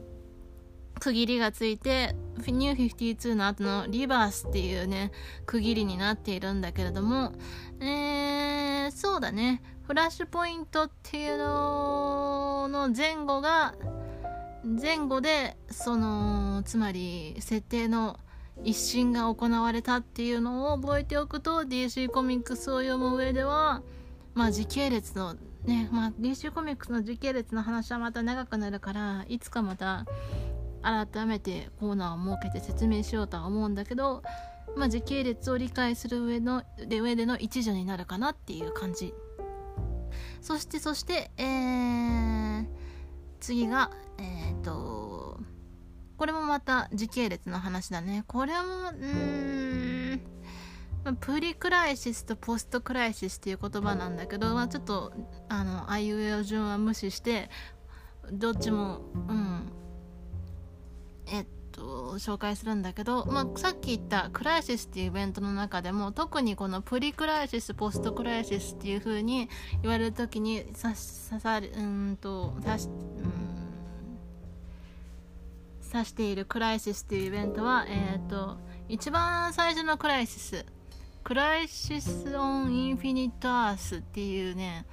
[1.00, 2.16] 区切りがついて
[2.46, 5.12] ニュー52の後のリバースっていうね
[5.46, 7.32] 区切りになっているんだけれども
[7.80, 9.62] えー、そうだね。
[9.84, 13.74] フラッシュポイントっていうのの前後が
[14.64, 18.20] 前後でそのつまり設定の
[18.64, 23.82] 一新が行われたっていうのを覚えておくと DC コミックスを読む上では
[24.34, 30.06] まあ時系列のねまあ DC コミックスの時系列の話はまた長くなるからいつかまた
[30.82, 34.24] 改めてコーナーを設けて説明しようとは思うんだけど
[34.76, 39.14] まあ時系列を理解する上ので上での一助になるかなっていう感じ。
[40.42, 42.49] そしてそしてえー、
[43.40, 45.40] 次がえっ、ー、と
[46.18, 48.24] これもまた時系列の話だね。
[48.28, 50.22] これもうーん
[51.22, 55.14] Pre-Crisis と Post-Crisis っていう言葉なんだけど、まあ、ちょっと
[55.48, 57.50] あのあいうえお順は無視して
[58.32, 59.72] どっちもうん。
[61.32, 61.46] えっ
[61.80, 69.50] と紹介するんだけど、まあ、さっき言ったクライシスっていうイベントの中でも特にこの Pre-Crisis Post-Crisis っていう風に
[69.82, 73.60] 言われる時に指さるうんと指しうん。
[75.92, 78.58] 指しているクライシスっていうイベントは、えっ、ー、と、
[78.88, 80.66] 一番最初のクライシス、
[81.24, 84.86] Crisis on Infinite Earths っていうね、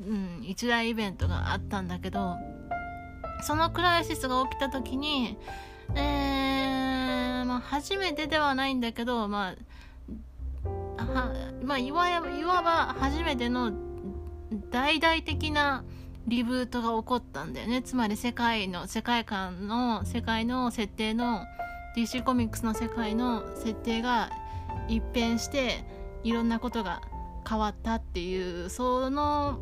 [0.00, 2.36] うん、一大イベントがあったんだけど、
[3.42, 5.36] そのクライシスが起きた時に、
[5.94, 9.54] えー、まあ、初めてではないんだけど、ま
[10.96, 11.32] あ、は
[11.64, 13.72] まあ、いわいわば初めての
[14.70, 15.84] 大々的な
[16.26, 17.82] リブートが起こったんだよね。
[17.82, 21.44] つまり世界の世界観の世界の設定の
[21.96, 24.30] DC コミックスの世界の設定が
[24.88, 25.84] 一変して
[26.22, 27.00] いろんなことが
[27.48, 29.58] 変わったっていうその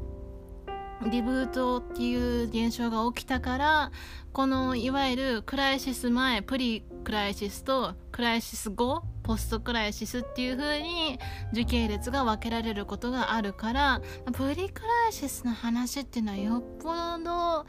[1.08, 3.92] リブートっていう現象が起きたから
[4.32, 11.18] このいわゆるクライシス前プリクライシスとクライシス後ポストクライシスっていう風に
[11.52, 16.90] 時系列が分けられることがあるからプリクライシスの話っていうのはよっぽ
[17.24, 17.66] ど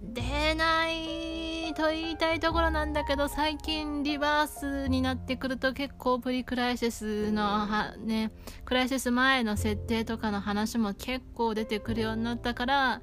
[0.00, 7.66] 出ないと言いたいところなんだけど最近リバースになってくると結構プリクライシスの
[7.98, 8.32] ね
[8.64, 13.02] クライシス前の設定とかの話も結構出てくるようになったから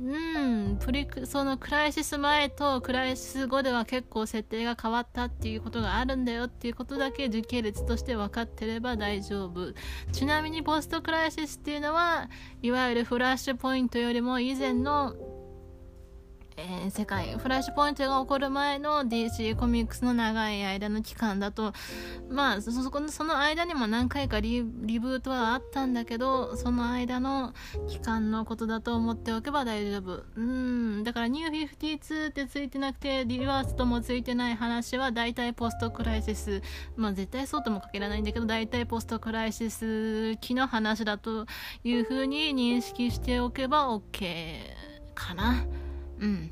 [0.00, 9.72] うんプリそのクライシス前とクライシス後では結構設定が変わったっていうことがあるんだよっていうことだけ時系列として分かってれば大丈夫。
[10.10, 12.28] ちなみにポストクライシスっていうのは
[12.62, 15.14] いわゆるフラッシュポイントよりも以前の
[16.62, 21.72] えー、世界フラッシュポイントが起こる前の DC コミックスの長い間の期間だと
[22.30, 27.52] まあそこのその間にも何回かリブートはあったんだけどその間の
[27.88, 30.24] 期間のことだと思っておけば大丈夫。
[30.36, 31.04] うん。
[31.04, 36.62] だからニュー52ってついてなくてリバースともついてない話は大体ポストクライシス。
[36.96, 41.46] まあ絶対そうとも限らないんだけど大体ポストクライシス期の話だと
[41.84, 44.56] いうふうに認識しておけば OK
[45.14, 45.64] かな。
[46.22, 46.50] うん。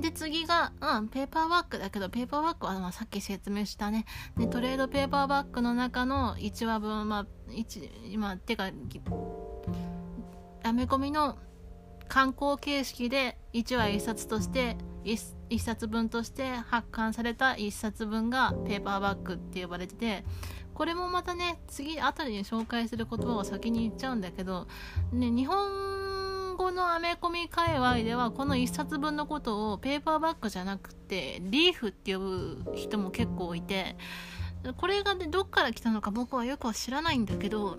[0.00, 4.06] で、次が、うん、ペーパーバッグだけど、ペーパーバッグは、まあ、さっき説明したね。
[4.36, 8.70] で、トレードペーパーバッグの中の1話分、まあ、1、今、てか、
[10.62, 11.38] アメコミの
[12.08, 20.24] 観光形式で1話1冊として 1, 1冊分として発刊された1冊分がペーパーバッグって呼ばれてて
[20.74, 24.66] これもまたね次あたりに紹介する言葉を先に言っちゃうんだけど、
[25.12, 33.96] ね、日本語のアメコミ界隈ではこの1冊分のことをペーパーバッグじゃなくてリーフって呼ぶ人も結構いて
[34.76, 37.78] これが、ね、どっから来たのか僕はよくは知らないんだけど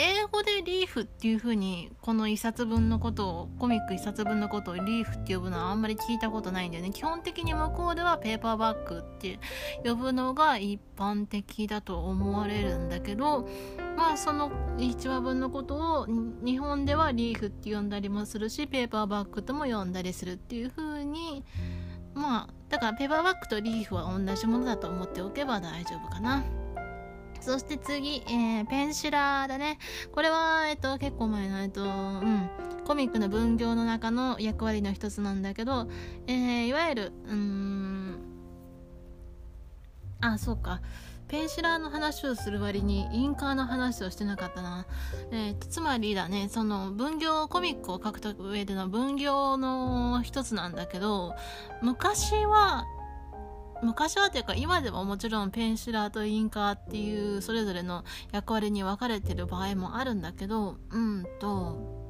[0.00, 6.90] 英語でリーフっていう風にこの一冊分のことをコミック一冊分のことをリーフって呼ぶのはあんまり聞いたことないんだよね。
[6.90, 9.40] 基本的に向こうではペーパーバッグって
[9.84, 13.48] 呼ぶのが一般的だと思われるんだけど
[13.98, 21.44] まあその1話分のことを日本ではリーフって呼んだりもするしペーパーバッグとも呼んだりするっていう風に
[22.14, 26.44] まあだからペーパーバッグとリーフは同じものだと思っておけば大丈夫かな。
[27.40, 29.78] そして次、えー、ペンシラーだね。
[30.12, 32.50] これは、えっと、結構前の、えっと、うん、
[32.84, 35.88] コミックの分業の中の役割の一つなんだけど、
[36.26, 38.18] えー、いわゆる、うん、
[40.20, 40.80] あ、そうか。
[41.28, 44.86] ペンシラーの話をする割にインカーの話をしてなかったな。
[45.30, 51.34] えー、つまりだね、その分業、コミックを書く上での分業の一つなんだけど、
[51.82, 52.86] 昔は
[53.82, 62.08] 昔はというか今でももちろんペンシラーとインカーっていうそれぞれの役割に分かれてる場合もあるんだけどうんと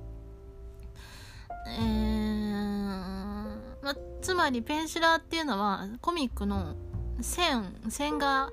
[1.79, 3.45] えー、
[3.83, 6.75] ま、つまりペンシラーっていうのはコミックの
[7.21, 8.51] 線線画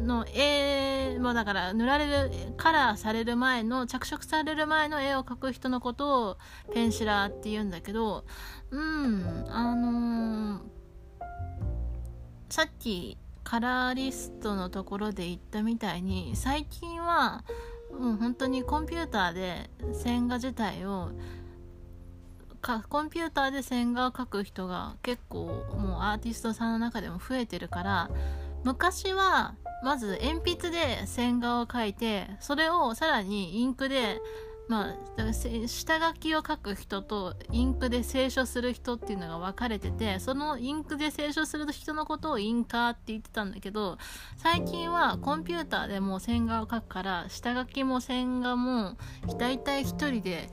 [0.00, 6.38] の絵もだから塗られるカラーされる前の着色される前の絵を描く人のことを
[6.72, 8.24] ペンシラーって言うんだけど
[8.70, 10.72] うんあのー
[12.52, 17.44] さっきカラーリストのところで言ったみたいに最近は
[17.98, 21.12] もう本当にコンピューターで線画自体を
[22.60, 28.10] かコンピューターで線画を描く人が結構もうアーティストさんの中でも増えてるから
[28.64, 34.20] 昔はまず鉛筆で線画を描いてそれをさらにインクで
[34.68, 43.98] まあ、下書きを書く人とインクで清書する人っていうのが分かれててそのインクで清書する人のことをインカーって言ってたんだけど
[44.38, 48.96] 最近はコンピューターでも線画を描くから下書きも線画も
[49.38, 50.48] 大体1人で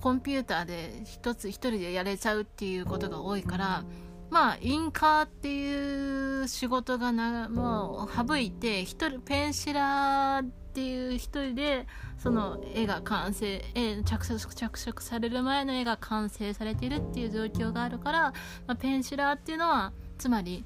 [0.00, 3.84] コンピューターで1つ1人でやれちゃうっていうことが多いから
[4.32, 18.20] まあインカーっていう仕事がなもう省いて1人ペンシラーっていう一人でその絵が完成絵着色着色される前の絵が完成されているっていう状況があるから、
[18.66, 20.64] まあ、ペンシラーっていうのはつまり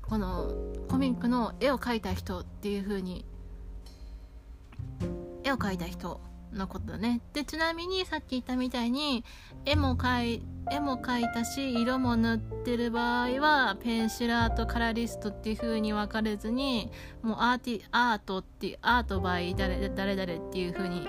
[0.00, 0.50] この
[0.88, 3.26] コミックの絵を描いた人っていう風に
[5.44, 6.18] 絵を描いた人
[6.56, 7.20] のことだね。
[7.32, 9.24] でちなみにさっき言ったみたいに
[9.64, 16.90] 絵も描い絵も描いたし色も塗ってる場合はペンシラーとカラリストっていう風に分かれずに
[17.22, 21.08] もうアーティアートってアートバイ誰誰々っていう風に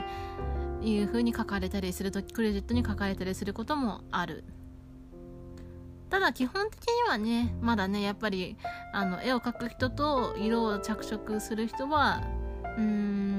[0.81, 4.43] いう風に書かれたりするとクレジットに書かれたりすることもある。
[6.09, 8.55] ただ基本的にはねまだねやっぱり
[8.93, 12.23] あの絵を描く人と色を着色する人は
[12.77, 13.36] うーん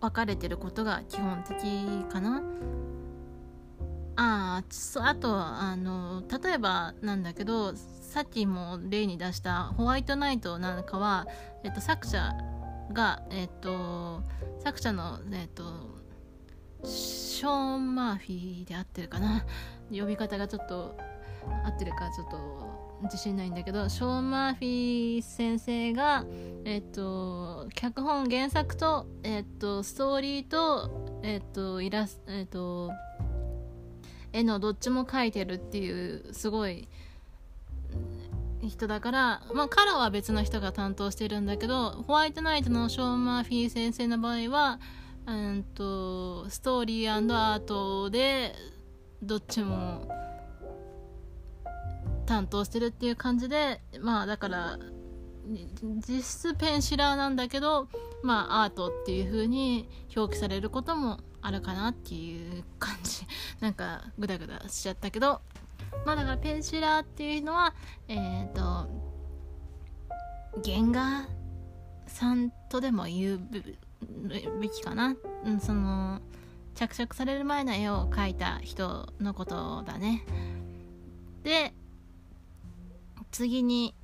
[0.00, 2.42] 分かれてることが基本的かな。
[4.20, 4.62] あ
[4.96, 11.28] あとあの例えばなんだけどさっきも例に出したホワイトナイトなんかは、
[11.62, 12.32] えっと、作者
[12.92, 14.22] が、えっと、
[14.58, 15.62] 作者の、えっと、
[16.84, 19.44] ショーン・マーフィーで合ってるかな
[19.92, 20.98] 呼び方がちょっと
[21.64, 22.67] 合ってるかちょっと
[23.02, 26.24] 自信ないんだけどショーン・マーフィー先生が、
[26.64, 32.90] えっと、脚本原作と、えっと、ストーリーと、えっと、イラスえっと、
[34.32, 36.88] 絵のどっちも描いてるっていうすごい
[38.66, 44.80] 人だから、まあ、カラーは別の人が担当してるんだけどホワイトナイトのショーン・マーフィー先生の場合は、
[45.26, 48.54] うんとストーリーアートで
[49.22, 50.27] どっちも。
[52.28, 54.78] 担当してるっていう感じでまあだから
[56.06, 57.88] 実質ペンシラーなんだけど
[58.22, 63.26] まあアートっていう風に表記されることもあるかなっていう感じ。
[63.60, 65.40] なんかグダグダしちゃったけど。
[66.04, 67.74] まあだからペンシラーっていうのは
[68.08, 68.90] えっ、ー、と
[70.62, 71.26] 原画
[72.06, 73.40] さんとでも言う
[74.60, 76.20] べきかな、うん、その
[76.74, 80.24] 着色される前の絵を描いた人のことだね。
[81.42, 81.72] で
[83.38, 83.94] 次に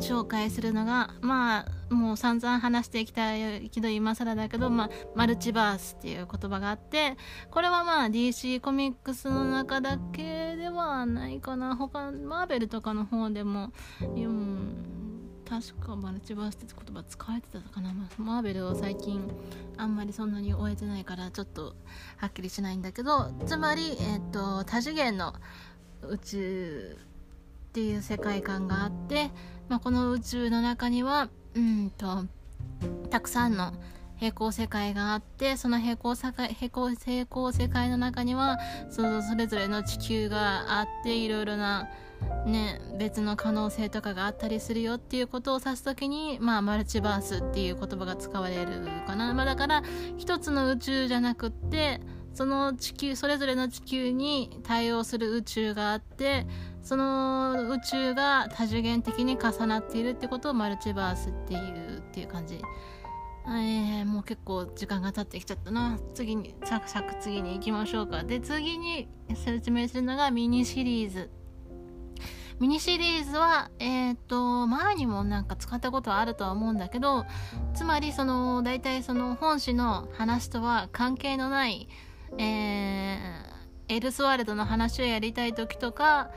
[0.00, 7.16] 紹介するのがまあもう散々話していきたいけど今更だけど、まあ、マルチバースっていう言葉があって
[7.50, 11.74] これはまあ DC コミックスの中だけではないかな。
[11.74, 13.72] 他マーベルとかの方でも、
[14.02, 14.74] うん、
[15.48, 17.94] 確かマルチバースって言葉使われてたかな。
[18.18, 19.22] マーベルを最近
[19.78, 21.74] あんまりそんなに終えてないからちょっと
[22.18, 25.32] はっきりしないんだけどつまり、えっ、と多次元の
[26.02, 27.07] 宇宙
[27.78, 29.30] っていう世界観があって、
[29.68, 32.24] まあ、この宇宙の中にはうんと
[33.08, 33.72] たくさんの
[34.16, 38.58] 平行世界があってその平行世界平行平行世界の中には
[38.90, 41.88] そそれぞれの地球があっていろいろな
[42.46, 49.84] ね、別の可能性とかがあったりするよっていうことを指す時に、まあ、マルチバースっていう言葉が使われるかな、まあ、だから
[50.16, 52.00] 一つの宇宙じゃなくって
[52.38, 56.46] その地球それぞれの地球に対応する宇宙があって
[56.82, 62.60] その宇宙が多次元的に重なっているってことをマルチバースっていうっていう感じ。
[63.48, 65.98] えー、もう結構時間が経ってきちゃったな。
[66.14, 68.22] 次に、サクサク次に行きましょうか。
[68.22, 71.30] で、次に説明するのがミニシリーズ。
[72.60, 77.24] ミニシリーズは、えっ、ー、と、前にもなんか使ったことはあるとは思うんだけど、
[77.74, 81.88] つまりその、大体その本誌の話とは関係のない、
[82.36, 86.30] えー、エルスワールドの話をやりたい時とか、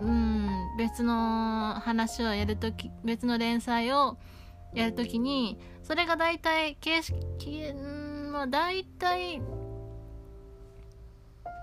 [0.00, 0.48] うん、
[0.78, 4.16] 別の話をやるとき、別の連載を
[4.72, 7.72] やるときに、それが大体形式、
[8.30, 9.42] まあ大体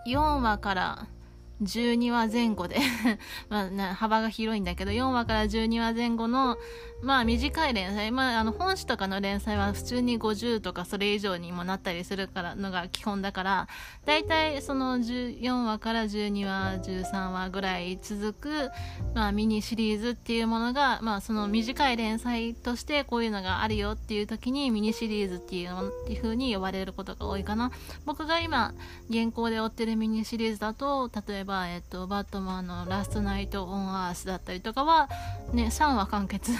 [0.07, 1.07] 4話から
[1.61, 2.77] 12話前後で
[3.49, 6.57] まあ、幅が広いんだけど、4話から12話前後の、
[7.03, 13.67] まあ短い連載、まああの本誌とかの連載は普通に50とかそれ以上にもなったりするからのが基本だから、
[14.05, 18.71] だいたいその14話から12話、13話ぐらい続く、
[19.13, 27.71] まあミニシリーズっていうものが、まあその短い連載としてこういうのがあるよっていう時にミニシリーズっていうのっていう風に呼ばれることが多いかな。
[28.05, 28.73] 僕が今
[29.09, 35.09] 現行で追ってるミニシリーズだと、例えば、えっと、バットマンのラストナイト・オン・アースだったりとかは、
[35.51, 36.51] ね、3話完結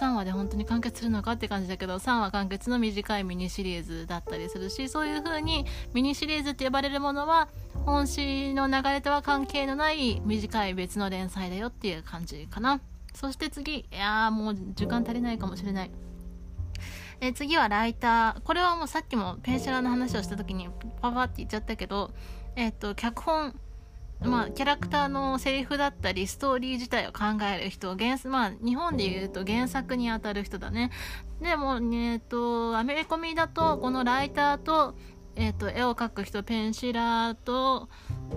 [0.00, 7.48] 3話で本当に完結するのかって感じだけど3話完結の短いミニシリーズだったりするしそういう風にミニシリーズって呼ばれるものは
[7.86, 12.80] 本誌の流れとは関係のない短い別の連載だよっていう感じかな。
[13.14, 15.90] そして次いやーもう時間足りないかもしれない。
[17.20, 18.42] え次はライター。
[18.42, 20.68] これはもうさっきもペンシャラの話をした時に
[21.02, 22.12] パパって言っちゃったけど
[22.56, 23.58] えっ、と脚本
[24.22, 30.90] まあ、キャラクターのセリフだったり、ストーリー自体を考える人、原まあ、日本で言うと原作に当たる人だね。
[31.40, 34.94] でも、えっ、と、アメリカミだと、このライターと、
[35.36, 37.88] えっ、と、絵を描く人、ペンシラーと、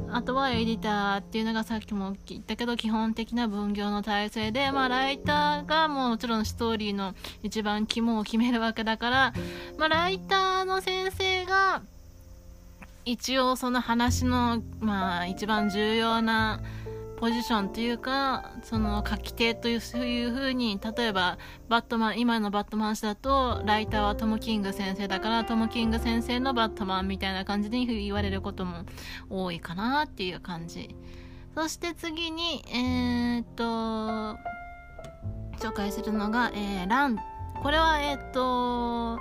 [0.10, 9.34] あとはエディターっていうのがさっきも言ったけど、基本的な分業の体制で、まあ、ライターがもうもちろんストーリーの一番肝を決めるわけだから、
[9.78, 11.84] まあ、ライターの先生が、
[13.06, 16.62] 一応その話の、まあ、一番重要な
[17.18, 21.38] ポジションというか、その書き手というふうに、例えば、
[21.70, 28.84] バットマン、今のバットマン誌だと、ライターはトム・キング先生だから、トム・キング先生のバットマンみたいな感じに言われることも
[29.30, 30.96] 多いかなっていう感じ。
[31.56, 33.64] そして次に、えー、っと、
[35.66, 37.18] 紹介するのが、えー、ラン。
[37.62, 39.18] これは、えー、っと、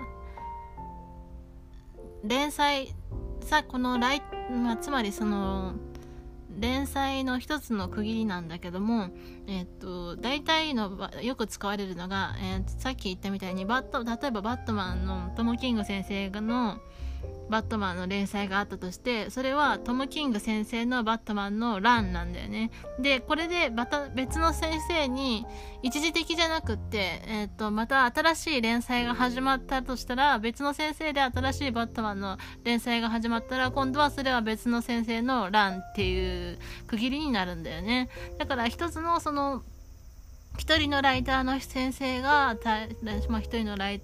[2.25, 2.95] 連載
[3.43, 5.75] さこのライ、まあ、つまりその
[6.59, 9.09] 連載の一つの区切りなんだけども、
[9.47, 16.79] えっと、大体のよく使われるのが、えー、さっき言ったみたいにバット例えばバットマンのトモ・キング先生の
[17.53, 22.71] バットマンの連載があったとしてそれはトム・キング先生のバットマンのランなんだよね。
[22.99, 25.45] でこれでまた別の先生に
[25.83, 38.09] 一時的じゃなくって、えーと、また新しい連載が始まったとしたら別の先生で新しいバットマンの連載が始まったら今度はそれは別の先生のランっていう区切りになるんだよね。
[38.39, 39.63] だから一つのその
[40.59, 42.57] 一人のライターの先生が、
[43.29, 44.03] まあ、一人のライ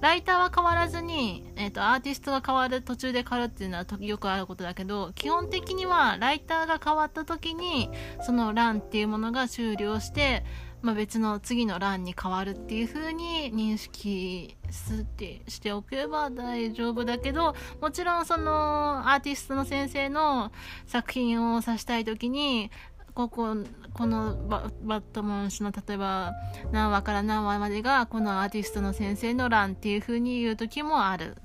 [0.00, 7.90] ライターは変わらずに、えっ、ー、と、アーティストが変わる、途中で変わるっていうのはよくあることだけど、基本的にはライターが変わった時に、
[8.22, 10.44] その欄っていうものが終了して、
[10.82, 20.52] まあ、別の次の欄に変わるっていう風に認識してしておけば大丈夫だけど、もちろんそのアーティストの先生の
[20.86, 22.70] 作品を指したい時に、
[23.14, 23.54] ここ
[23.94, 26.32] このバットマン氏の例えば
[26.72, 31.36] 何話から何話までがこのアーティストの先生の欄っていう風に言う時もある。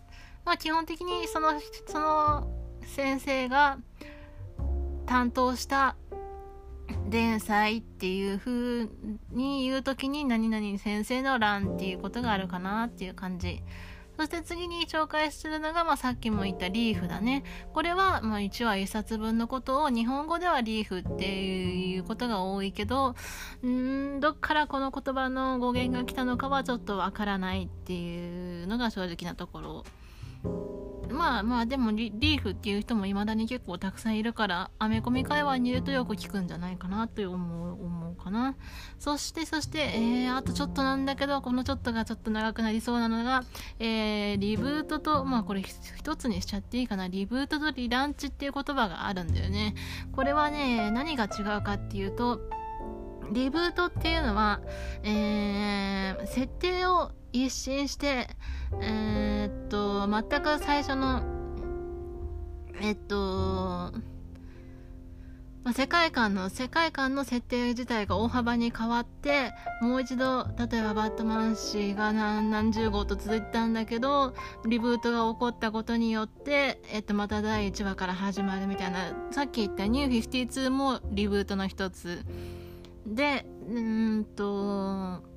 [0.46, 1.54] まあ基本的にその
[1.88, 2.48] その
[2.86, 3.78] 先生が
[5.06, 5.96] 担当した
[7.10, 8.90] 連載っていう風
[9.32, 13.64] に言う時に何々先生の欄っていうことがあるかなっていう感じ。
[14.18, 17.44] そして次に紹介するのが、まあ、さっきも言ったリーフだね。
[17.74, 23.16] これは、まあ、1話1冊分のことを日本語ではリーフっていうことが多いけど、
[23.66, 29.84] んどっからこの言葉の語源が来たのかはちょっとわからないっていうのが正直なところ
[31.10, 38.56] まあまあでもリーフっていう人も未だに結構たくさんいるからアメコミ会話にいるとよく聞くんじゃないかなと思う思うかな。
[39.00, 43.44] そしてそしてえー、あとちょっとなんだけどこのちょっとがちょっと長くなりそうなのが
[43.80, 47.08] えー、リブートとまあこれ一つにしちゃっていいかな。
[47.08, 49.76] リブートとリランチっていう言葉があるんだよね。
[50.12, 52.40] これはね何が違うかっていうと
[53.32, 54.62] リブートっていうのは、
[55.04, 57.12] えー、設定を
[57.44, 58.30] 一新して、
[58.82, 61.22] えー、っと、全く最初の、
[62.82, 63.92] えっと、
[65.66, 69.52] ま、世界観の、世界観の設定自体が大幅に変わって、
[69.82, 74.34] もう一度、例えばバットマン氏が何何十号と続いたんだけど、
[74.66, 82.24] リブートが起こったことによって、えっと、また第1話から始まるみたいな、さっき言ったニュー52もリブートの一つ。
[83.06, 85.35] で、うんと、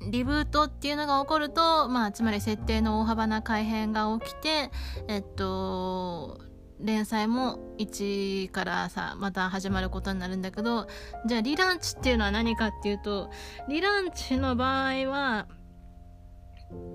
[0.00, 4.70] リブートっていうのが起こると、まあ、つまり設定の大幅な改変が起きて、
[5.08, 6.40] えっと、
[6.80, 10.86] 連載も1からさ、また始まることになるんだけど、
[11.26, 13.30] じゃあリランチっていうのは何かっていうと、
[13.68, 15.48] リランチの場合は、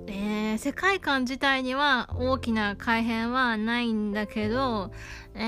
[0.08, 4.92] えー、世界観自体には大きな改変はないんだけど、
[5.34, 5.40] え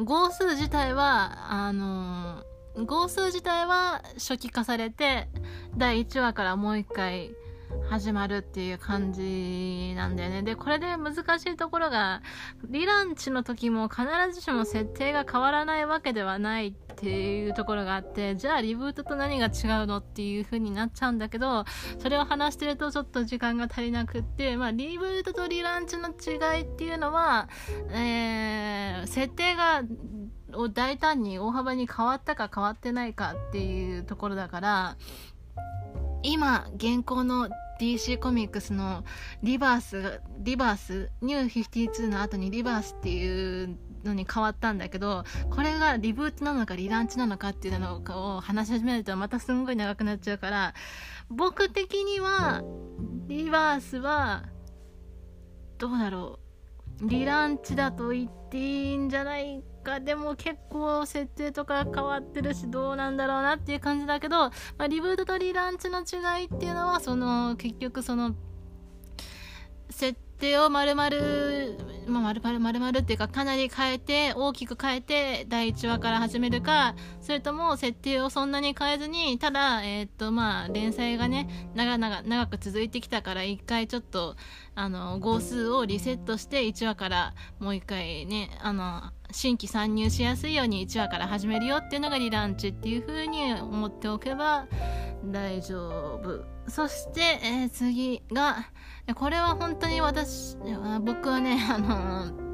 [0.00, 5.28] ー、号数自体は、あのー号数自体は初期化されて
[5.76, 7.34] 第1話からもう一回
[7.88, 10.42] 始まるっていう感じなんだよね。
[10.42, 12.22] で、これで難しいところが、
[12.68, 21.64] リランチの時も必ずしも設定が変わらないわけではないっていうところがあって、じゃあリブートと何が違うのっていう風になっちゃうんだけど、
[21.98, 27.48] それを話してるとちょっと時間が足りなくって、まあリブートとリランチの違いっていうのは、
[27.90, 29.82] えー、設定が
[30.54, 34.96] を大胆に大幅に変わったか変わってないかっていうところだから
[36.22, 37.48] 今現行の
[37.80, 39.04] DC コミックスの
[39.42, 50.74] リバースリバースニュー52の後にリバースっていうのに変わったんだけどこれがリブートなのかリランチなのかっていうのを話し始めるとまたすんごい長くなっちゃうから
[51.28, 52.62] 僕的には
[53.26, 54.44] リバースは
[55.78, 56.42] どうだろう。
[57.00, 68.34] リランチだと言っていいんじゃないかでも結構設定とか変わってるしどうなんだろうなっていう感じだけど、まあ、リブートとリランチの違いっていうのはその結局その
[69.90, 71.10] 設定を丸々、
[72.08, 84.34] まあ、丸々丸々っていうかかなり変えて大きく変えて第1話から始めるかそれとも設定をそんなに変えずにただえ、っとまあ連載がね長々長く続いてきたから一回ちょっと
[84.74, 94.66] あの号数をリセットして1話からもう一回ねあの新規参入しやすいように1話から始めるよっていうのがリランチっていう風に思っておけば
[95.24, 96.44] 大丈夫。
[96.68, 98.66] そして、えー、次が
[99.14, 100.56] これは本当に私
[101.04, 102.51] 僕はねあの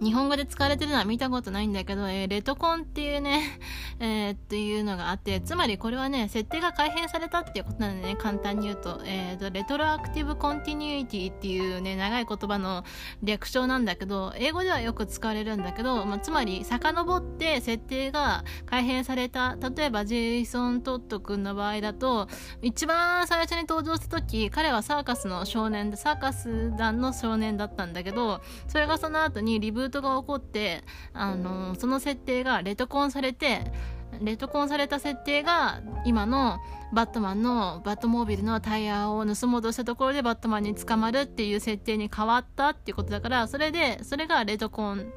[0.00, 3.58] 日本語で使われてるのは見たことないんだけど、えー、レトコンっていうね、
[3.98, 12.84] えー、っていうのがあって、つまりこれはね、設定が改変されたっていうことなんでね、簡単に言うと、えーと、レトロアクティブコンティニュイティっていうね、長い言葉の
[13.24, 22.28] 略称なんだけど、英語ではよく使われるんだけど、まあ、つまり、遡って設定が改変された、例えばジェイソン・トット君の場合だと、
[22.62, 33.72] 一番最初に登場した時、彼はサーカスの少年で、サーカス団の少年だったんだけど、それがその後にリブトが起こって、あのその設定がレトコンされて、
[34.20, 36.58] レトコンされた設定が今の
[36.92, 45.12] バットマンのバットモービルのタイヤを盗もうとしたところでバットマンに捕まるっていう設定に変わったっていうことだからそれでそれがレトコン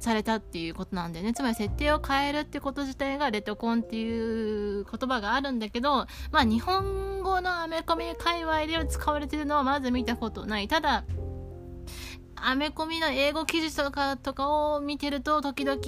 [0.00, 1.34] されたっていうことなんだよね。
[1.34, 10.68] つまり設定を変えるってこと自体がレトコンっていう言葉があるんだけどまあ日本語のアメコミ界隈で使われてるのはまず見たことない。
[10.68, 11.04] ただ
[12.42, 15.80] アメコミの英語記事とかとかを見てると、時々、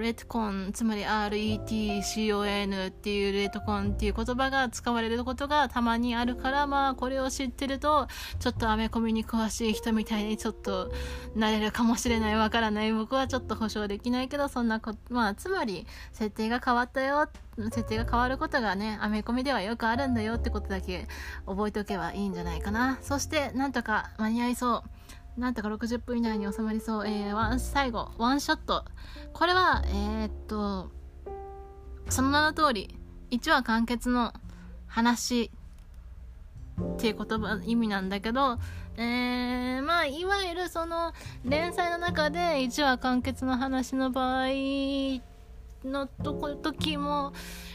[0.00, 8.08] レトコン、つまり RETCON っていうレトコンっていう言葉が使われることがたまにあるから、まあ、これを知ってると、
[8.38, 10.92] ちょっとアメコミに詳しい人みたいにちょっと
[11.34, 12.92] なれるかもしれない、わからない。
[12.92, 21.06] 僕はちょっと保証できないけど、そんなこと、まあ、つまり、設定が変わったよ、設定が変わることがね、アメコミではよくあるんだよってことだけ
[21.46, 22.98] 覚えておけばいいんじゃないかな。
[23.02, 25.01] そして、なんとか間に合いそう。
[25.36, 27.06] なんとか60分以内に収まりそう。
[27.06, 28.84] えー、ワン、最後、ワンショット。
[29.32, 30.90] これは、えー、っと、
[32.08, 32.98] その名の通り、
[33.30, 34.34] 1話完結の
[34.86, 35.50] 話
[36.80, 38.58] っていう言葉、意味なんだけど、
[38.96, 41.12] えー、まあ、いわゆるその、
[41.44, 44.48] 連載の中で1話完結の話の場合
[45.82, 47.32] のとこ、時も、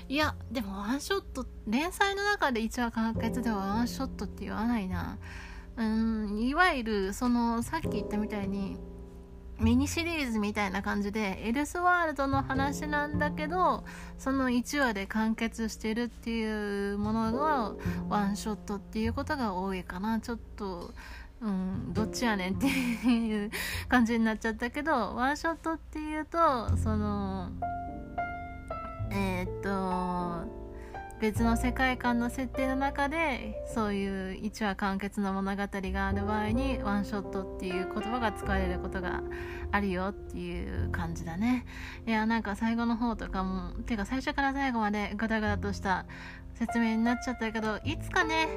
[0.08, 5.18] いや、でもワンショット、連載の中で1話完結ではワンショットって言わないな。
[5.78, 8.78] うんいわゆるそのさっき言ったみたいに
[9.60, 13.84] ミニシリーズみたいな感じでエルスワールドの話なんだけど
[14.18, 17.74] その1話で完結してるっていうものが
[18.08, 20.20] ワンショットっていうことが多いかな。
[20.20, 20.94] ちょっと
[21.41, 23.52] うんどっちやねんっていう
[23.88, 27.52] 感じになっちゃったけどワンショットっていうとその
[29.12, 30.57] えー、っと
[31.19, 39.23] 別の世界観の設定の中でそういう1話完結の物語がある場合にワンショットっていう言葉が使われることが
[39.72, 41.65] あるよっていう感じだね。
[42.06, 46.06] いやなんか最後の方とかもてか最初から最後までガタガタとした
[46.58, 48.48] 説明になっちゃったけどいつかね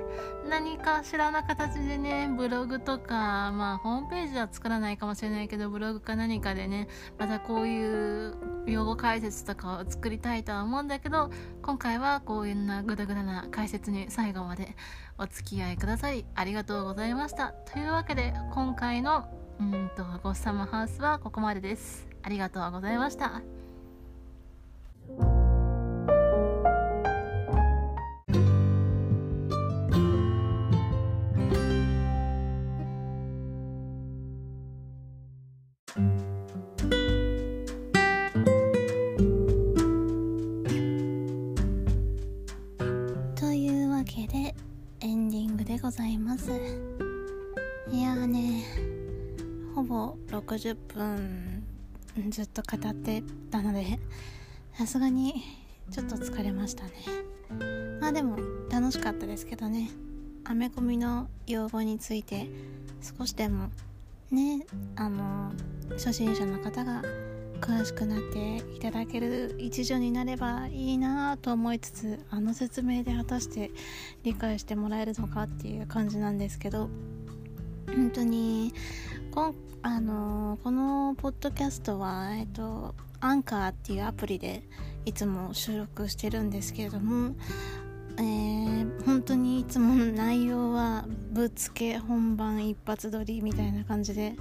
[0.48, 8.34] 何かしらな形でねブログとかまあホームページは作らないかもしれないけどブログか何かでねまたこういう
[8.66, 11.30] 用語解説とかを作りたいとは思うんだけど
[11.62, 14.74] 今回はこういうなグダグダな解説に最後まで
[15.18, 17.52] お付き合いくださりありがとうございました。
[17.72, 19.28] というわけで今回の
[19.60, 22.08] うんとゴッサムハウスはここまでです。
[22.22, 23.42] ありがとうございました。
[50.60, 51.64] 50分
[52.28, 53.98] ずっと語ってたので
[54.74, 55.42] さすがに
[55.90, 56.92] ちょっと疲れましたね。
[57.98, 58.36] まあでも
[58.70, 59.90] 楽しかったですけどね。
[60.44, 62.46] アメコミの用語について
[63.18, 63.70] 少しでも
[64.30, 64.66] ね
[64.96, 65.50] あの
[65.92, 67.02] 初心者の方が
[67.60, 73.70] 詳しくなっていただける一助になればいいなと思いつつあの説明で果たして
[74.24, 76.90] 理解してもらえるのかっていう感じなんですけど
[77.86, 78.72] 本当に
[79.32, 84.62] 今あのこのポッドキャストは、えっと、アンカーっていうアプリで
[85.06, 87.34] いつも収録してるんですけれども、
[88.18, 94.34] えー、本当にいつも内容はぶっつけ本番一発撮りみたいな感じで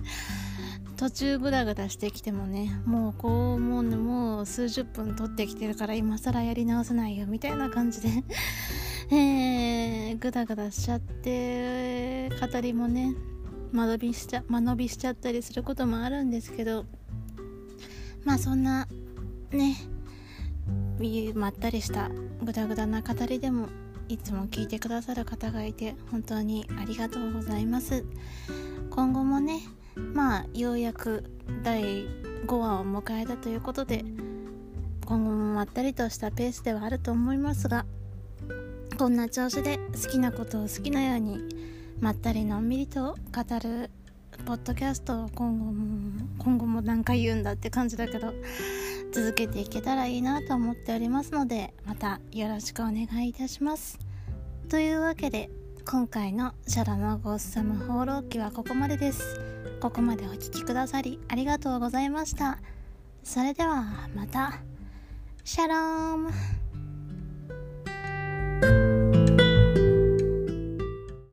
[0.98, 8.10] 途中グダグダしてきてもねもうこうもうのもう数十分撮ってきてるから今更やり直せないよみたいな感じで
[9.12, 13.16] えー、グダグダしちゃって語りもね
[13.72, 16.86] 間延びしちゃ間延びしちゃったりすることもあるんですけど
[18.26, 18.88] まあそんな
[19.52, 19.78] ね
[21.34, 22.10] まったりした
[22.44, 23.70] グダグダな語りでも
[24.10, 28.04] いつも聞いてくださる方がいて本当にありがとうございます。
[28.90, 29.62] 今後もね
[29.96, 31.24] まあようやく
[31.64, 32.06] 第
[32.46, 34.04] 5話を迎えたということで
[35.06, 37.86] 今後もまったりとしたペースではあると思いますが
[38.98, 41.40] こんな調子で好きなことを好きなように
[42.02, 43.90] まったりのんびりと語る
[44.46, 48.34] ポッドキャストを今後も今後も何回言うんだって感じだけど
[49.12, 54.00] 続けていけたらいいなと思っておりますのでまたよろしくお願いいたします。
[54.70, 55.50] というわけで
[55.86, 59.40] 今回のシャラのゴッサム放浪記はここまでです。
[59.82, 62.60] ここまでお聴きくださりありがとうございました。
[63.24, 64.60] それではまた。
[65.44, 66.30] シャローム